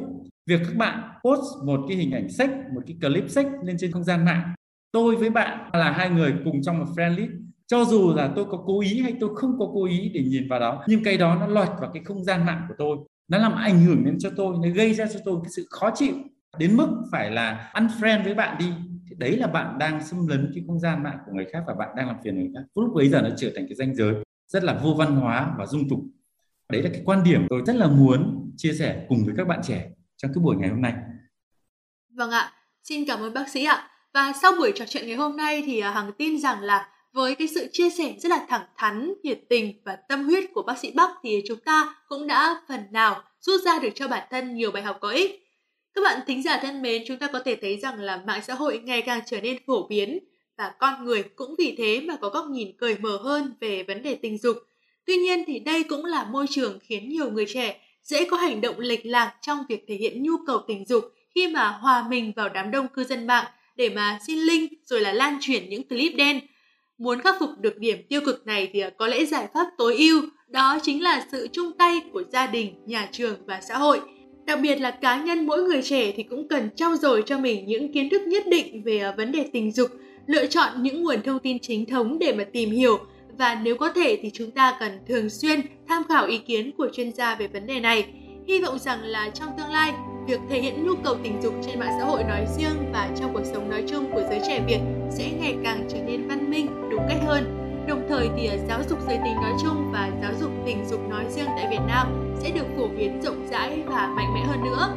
việc 0.46 0.60
các 0.64 0.78
bạn 0.78 1.10
post 1.24 1.66
một 1.66 1.80
cái 1.88 1.98
hình 1.98 2.12
ảnh 2.12 2.30
sách, 2.30 2.50
một 2.74 2.82
cái 2.88 2.98
clip 3.02 3.30
sách 3.30 3.48
lên 3.64 3.76
trên 3.80 3.92
không 3.92 4.04
gian 4.04 4.26
mạng. 4.26 4.54
Tôi 4.92 5.16
với 5.16 5.30
bạn 5.30 5.70
là 5.74 5.92
hai 5.92 6.10
người 6.10 6.34
cùng 6.44 6.62
trong 6.62 6.80
một 6.80 6.86
friend 6.96 7.16
list. 7.16 7.32
Cho 7.68 7.86
dù 7.86 8.14
là 8.16 8.34
tôi 8.36 8.46
có 8.46 8.64
cố 8.66 8.82
ý 8.82 9.02
hay 9.02 9.16
tôi 9.20 9.30
không 9.36 9.60
có 9.60 9.72
cố 9.74 9.86
ý 9.86 10.12
để 10.14 10.24
nhìn 10.24 10.48
vào 10.50 10.60
đó, 10.60 10.84
nhưng 10.88 11.04
cái 11.04 11.18
đó 11.18 11.36
nó 11.40 11.48
lọt 11.48 11.68
vào 11.82 11.92
cái 11.94 12.04
không 12.04 12.24
gian 12.24 12.46
mạng 12.46 12.66
của 12.68 12.76
tôi. 12.78 12.98
Nó 13.28 13.38
làm 13.38 13.56
ảnh 13.56 13.86
hưởng 13.86 14.06
đến 14.06 14.20
cho 14.20 14.30
tôi, 14.38 14.56
nó 14.64 14.70
gây 14.76 14.94
ra 14.94 15.06
cho 15.14 15.20
tôi 15.26 15.40
cái 15.44 15.52
sự 15.56 15.68
khó 15.70 15.92
chịu. 15.96 16.14
Đến 16.58 16.78
mức 16.78 16.88
phải 17.12 17.32
là 17.32 17.72
unfriend 17.74 18.24
với 18.24 18.34
bạn 18.34 18.58
đi. 18.60 18.72
Thì 19.10 19.16
đấy 19.20 19.38
là 19.38 19.48
bạn 19.48 19.78
đang 19.78 20.04
xâm 20.04 20.28
lấn 20.28 20.52
cái 20.56 20.64
không 20.68 20.80
gian 20.80 21.04
mạng 21.04 21.18
của 21.26 21.32
người 21.36 21.46
khác 21.54 21.64
và 21.68 21.74
bạn 21.74 21.90
đang 21.98 22.08
làm 22.08 22.16
phiền 22.24 22.36
người 22.36 22.50
khác. 22.56 22.62
Lúc 22.76 22.92
bấy 22.96 23.10
giờ 23.10 23.22
nó 23.22 23.30
trở 23.38 23.52
thành 23.56 23.66
cái 23.68 23.76
danh 23.76 23.96
giới 23.96 24.16
rất 24.48 24.64
là 24.64 24.80
vô 24.84 24.94
văn 24.98 25.16
hóa 25.16 25.56
và 25.58 25.66
dung 25.66 25.90
tục. 25.90 26.00
Đấy 26.70 26.84
là 26.84 26.90
cái 26.94 27.02
quan 27.06 27.24
điểm 27.24 27.48
tôi 27.50 27.62
rất 27.66 27.76
là 27.76 27.88
muốn 27.88 28.52
chia 28.58 28.74
sẻ 28.74 29.06
cùng 29.10 29.26
với 29.26 29.34
các 29.38 29.48
bạn 29.48 29.60
trẻ 29.68 29.90
trong 30.18 30.32
cái 30.36 30.42
buổi 30.44 30.56
ngày 30.56 30.70
hôm 30.70 30.82
nay. 30.82 30.94
Vâng 32.10 32.32
ạ. 32.32 32.54
Xin 32.84 33.06
cảm 33.06 33.20
ơn 33.20 33.34
bác 33.34 33.50
sĩ 33.50 33.66
ạ. 33.66 33.90
Và 34.14 34.34
sau 34.42 34.52
buổi 34.52 34.72
trò 34.76 34.86
chuyện 34.86 35.08
ngày 35.08 35.16
hôm 35.16 35.38
nay 35.38 35.64
thì 35.66 35.80
à, 35.80 35.92
Hằng 35.92 36.12
tin 36.18 36.40
rằng 36.40 36.62
là 36.62 36.90
với 37.14 37.36
cái 37.36 37.48
sự 37.48 37.70
chia 37.72 37.90
sẻ 37.90 38.14
rất 38.20 38.30
là 38.30 38.46
thẳng 38.50 38.66
thắn, 38.78 39.14
nhiệt 39.24 39.40
tình 39.50 39.82
và 39.86 39.96
tâm 39.96 40.24
huyết 40.24 40.44
của 40.54 40.62
bác 40.62 40.78
sĩ 40.78 40.92
Bắc 40.96 41.10
thì 41.24 41.42
chúng 41.48 41.60
ta 41.60 41.96
cũng 42.08 42.28
đã 42.28 42.62
phần 42.68 42.82
nào 42.92 43.24
rút 43.40 43.62
ra 43.62 43.80
được 43.80 43.90
cho 43.96 44.08
bản 44.08 44.28
thân 44.32 44.56
nhiều 44.56 44.72
bài 44.72 44.84
học 44.84 44.98
có 45.02 45.10
ích. 45.10 45.44
Các 45.94 46.02
bạn 46.04 46.20
thính 46.28 46.44
giả 46.44 46.60
thân 46.62 46.82
mến, 46.82 47.04
chúng 47.08 47.18
ta 47.18 47.28
có 47.34 47.40
thể 47.46 47.58
thấy 47.62 47.78
rằng 47.78 48.00
là 48.00 48.24
mạng 48.28 48.42
xã 48.44 48.54
hội 48.54 48.82
ngày 48.84 49.02
càng 49.02 49.22
trở 49.26 49.42
nên 49.42 49.58
phổ 49.68 49.88
biến 49.88 50.20
và 50.58 50.72
con 50.80 51.06
người 51.06 51.24
cũng 51.24 51.56
vì 51.58 51.76
thế 51.78 52.02
mà 52.02 52.16
có 52.22 52.30
góc 52.30 52.46
nhìn 52.50 52.78
cởi 52.78 52.98
mở 52.98 53.18
hơn 53.24 53.54
về 53.60 53.84
vấn 53.84 54.04
đề 54.04 54.16
tình 54.16 54.38
dục. 54.38 54.58
Tuy 55.06 55.18
nhiên 55.18 55.44
thì 55.48 55.60
đây 55.60 55.84
cũng 55.84 56.06
là 56.06 56.24
môi 56.32 56.46
trường 56.50 56.80
khiến 56.82 57.10
nhiều 57.10 57.32
người 57.32 57.46
trẻ 57.46 57.82
dễ 58.04 58.26
có 58.26 58.38
hành 58.38 58.62
động 58.62 58.80
lệch 58.80 59.06
lạc 59.06 59.34
trong 59.42 59.58
việc 59.70 59.86
thể 59.88 59.96
hiện 59.96 60.24
nhu 60.24 60.34
cầu 60.48 60.62
tình 60.68 60.86
dục 60.86 61.04
khi 61.36 61.48
mà 61.48 61.68
hòa 61.68 62.06
mình 62.10 62.34
vào 62.36 62.50
đám 62.50 62.72
đông 62.72 62.88
cư 62.88 63.04
dân 63.04 63.28
mạng 63.28 63.46
để 63.76 63.90
mà 63.90 64.20
xin 64.28 64.40
link 64.40 64.72
rồi 64.86 65.02
là 65.02 65.14
lan 65.14 65.38
truyền 65.42 65.70
những 65.70 65.88
clip 65.88 66.16
đen. 66.16 66.40
Muốn 66.98 67.22
khắc 67.22 67.36
phục 67.40 67.50
được 67.60 67.78
điểm 67.78 67.98
tiêu 68.10 68.22
cực 68.26 68.48
này 68.48 68.70
thì 68.74 68.80
à, 68.80 68.90
có 68.98 69.08
lẽ 69.08 69.26
giải 69.26 69.48
pháp 69.54 69.68
tối 69.78 69.96
ưu 69.98 70.22
đó 70.48 70.80
chính 70.84 71.04
là 71.04 71.28
sự 71.32 71.48
chung 71.52 71.72
tay 71.78 72.02
của 72.14 72.24
gia 72.32 72.48
đình, 72.48 72.74
nhà 72.86 73.10
trường 73.12 73.36
và 73.46 73.62
xã 73.62 73.78
hội. 73.78 74.02
Đặc 74.46 74.60
biệt 74.62 74.76
là 74.76 74.92
cá 74.92 75.22
nhân 75.22 75.46
mỗi 75.46 75.64
người 75.64 75.82
trẻ 75.82 76.12
thì 76.16 76.24
cũng 76.24 76.48
cần 76.48 76.70
trau 76.76 76.96
dồi 76.96 77.24
cho 77.26 77.38
mình 77.38 77.66
những 77.66 77.94
kiến 77.94 78.10
thức 78.10 78.22
nhất 78.22 78.44
định 78.48 78.84
về 78.84 79.00
à, 79.00 79.14
vấn 79.18 79.32
đề 79.32 79.50
tình 79.54 79.72
dục, 79.72 79.92
lựa 80.28 80.46
chọn 80.46 80.84
những 80.84 81.04
nguồn 81.04 81.22
thông 81.22 81.40
tin 81.40 81.60
chính 81.60 81.86
thống 81.86 82.20
để 82.20 82.34
mà 82.34 82.44
tìm 82.44 82.72
hiểu 82.72 83.00
và 83.38 83.56
nếu 83.64 83.78
có 83.78 83.92
thể 83.92 84.20
thì 84.22 84.32
chúng 84.34 84.52
ta 84.52 84.78
cần 84.80 85.00
thường 85.08 85.30
xuyên 85.30 85.62
tham 85.88 86.04
khảo 86.10 86.26
ý 86.26 86.38
kiến 86.38 86.72
của 86.78 86.88
chuyên 86.94 87.12
gia 87.12 87.36
về 87.36 87.48
vấn 87.48 87.68
đề 87.68 87.80
này. 87.80 88.06
Hy 88.48 88.62
vọng 88.62 88.80
rằng 88.80 89.04
là 89.04 89.30
trong 89.30 89.50
tương 89.58 89.70
lai, 89.70 89.94
việc 90.28 90.40
thể 90.50 90.62
hiện 90.62 90.88
nhu 90.88 90.96
cầu 91.04 91.16
tình 91.24 91.42
dục 91.42 91.54
trên 91.66 91.80
mạng 91.80 91.96
xã 92.00 92.06
hội 92.06 92.24
nói 92.24 92.46
riêng 92.58 92.92
và 92.94 93.10
trong 93.20 93.34
cuộc 93.34 93.46
sống 93.46 93.70
nói 93.70 93.84
chung 93.88 94.12
của 94.14 94.22
giới 94.30 94.40
trẻ 94.48 94.64
Việt 94.68 94.80
sẽ 95.12 95.32
ngày 95.40 95.56
càng 95.64 95.88
trở 95.90 95.98
nên 95.98 96.28
văn 96.28 96.52
minh, 96.52 96.68
đúng 96.92 97.02
cách 97.10 97.20
hơn. 97.26 97.44
Đồng 97.88 98.06
thời 98.10 98.30
thì 98.38 98.48
à, 98.48 98.56
giáo 98.70 98.80
dục 98.90 99.00
giới 99.08 99.18
tính 99.24 99.36
nói 99.36 99.54
chung 99.64 99.92
và 99.92 100.12
giáo 100.22 100.32
dục 100.40 100.52
tình 100.66 100.86
dục 100.90 101.10
nói 101.10 101.26
riêng 101.30 101.48
tại 101.58 101.68
Việt 101.70 101.82
Nam 101.88 102.36
sẽ 102.42 102.52
được 102.52 102.66
phổ 102.78 102.88
biến 102.88 103.22
rộng 103.22 103.48
rãi 103.52 103.84
và 103.86 104.14
mạnh 104.16 104.34
mẽ 104.34 104.42
hơn 104.48 104.64
nữa. 104.64 104.90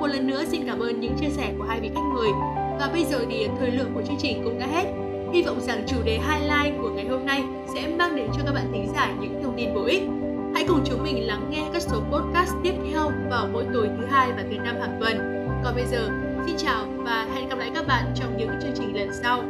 Một 0.00 0.06
lần 0.06 0.26
nữa 0.26 0.44
xin 0.50 0.66
cảm 0.66 0.80
ơn 0.80 1.00
những 1.00 1.16
chia 1.20 1.30
sẻ 1.30 1.52
của 1.58 1.64
hai 1.64 1.80
vị 1.80 1.90
khách 1.94 2.14
mời. 2.14 2.30
Và 2.78 2.88
bây 2.92 3.04
giờ 3.04 3.18
thì 3.30 3.48
thời 3.58 3.70
lượng 3.70 3.90
của 3.94 4.02
chương 4.02 4.16
trình 4.18 4.40
cũng 4.44 4.58
đã 4.58 4.66
hết. 4.66 4.84
Hy 5.32 5.42
vọng 5.42 5.60
rằng 5.60 5.84
chủ 5.86 5.96
đề 6.04 6.12
highlight 6.12 6.82
của 6.82 6.88
ngày 6.88 7.06
hôm 7.06 7.26
nay 7.26 7.42
sẽ 7.74 7.88
mang 7.98 8.16
đến 8.16 8.26
cho 8.36 8.42
các 8.46 8.52
bạn 8.52 8.72
thính 8.72 8.88
giả 8.94 9.14
những 9.20 9.42
thông 9.42 9.56
tin 9.56 9.74
bổ 9.74 9.84
ích. 9.84 10.02
Hãy 10.54 10.64
cùng 10.68 10.80
chúng 10.84 11.02
mình 11.02 11.26
lắng 11.26 11.50
nghe 11.50 11.64
các 11.72 11.82
số 11.82 12.00
podcast 12.00 12.52
tiếp 12.62 12.74
theo 12.90 13.10
vào 13.30 13.48
mỗi 13.52 13.64
tối 13.74 13.88
thứ 13.98 14.06
hai 14.10 14.32
và 14.32 14.44
thứ 14.50 14.56
năm 14.56 14.76
hàng 14.80 14.96
tuần. 15.00 15.18
Còn 15.64 15.74
bây 15.74 15.84
giờ, 15.86 16.08
xin 16.46 16.56
chào 16.56 16.86
và 16.96 17.28
hẹn 17.34 17.48
gặp 17.48 17.58
lại 17.58 17.70
các 17.74 17.86
bạn 17.86 18.04
trong 18.14 18.36
những 18.36 18.50
chương 18.62 18.74
trình 18.74 18.96
lần 18.96 19.08
sau. 19.22 19.42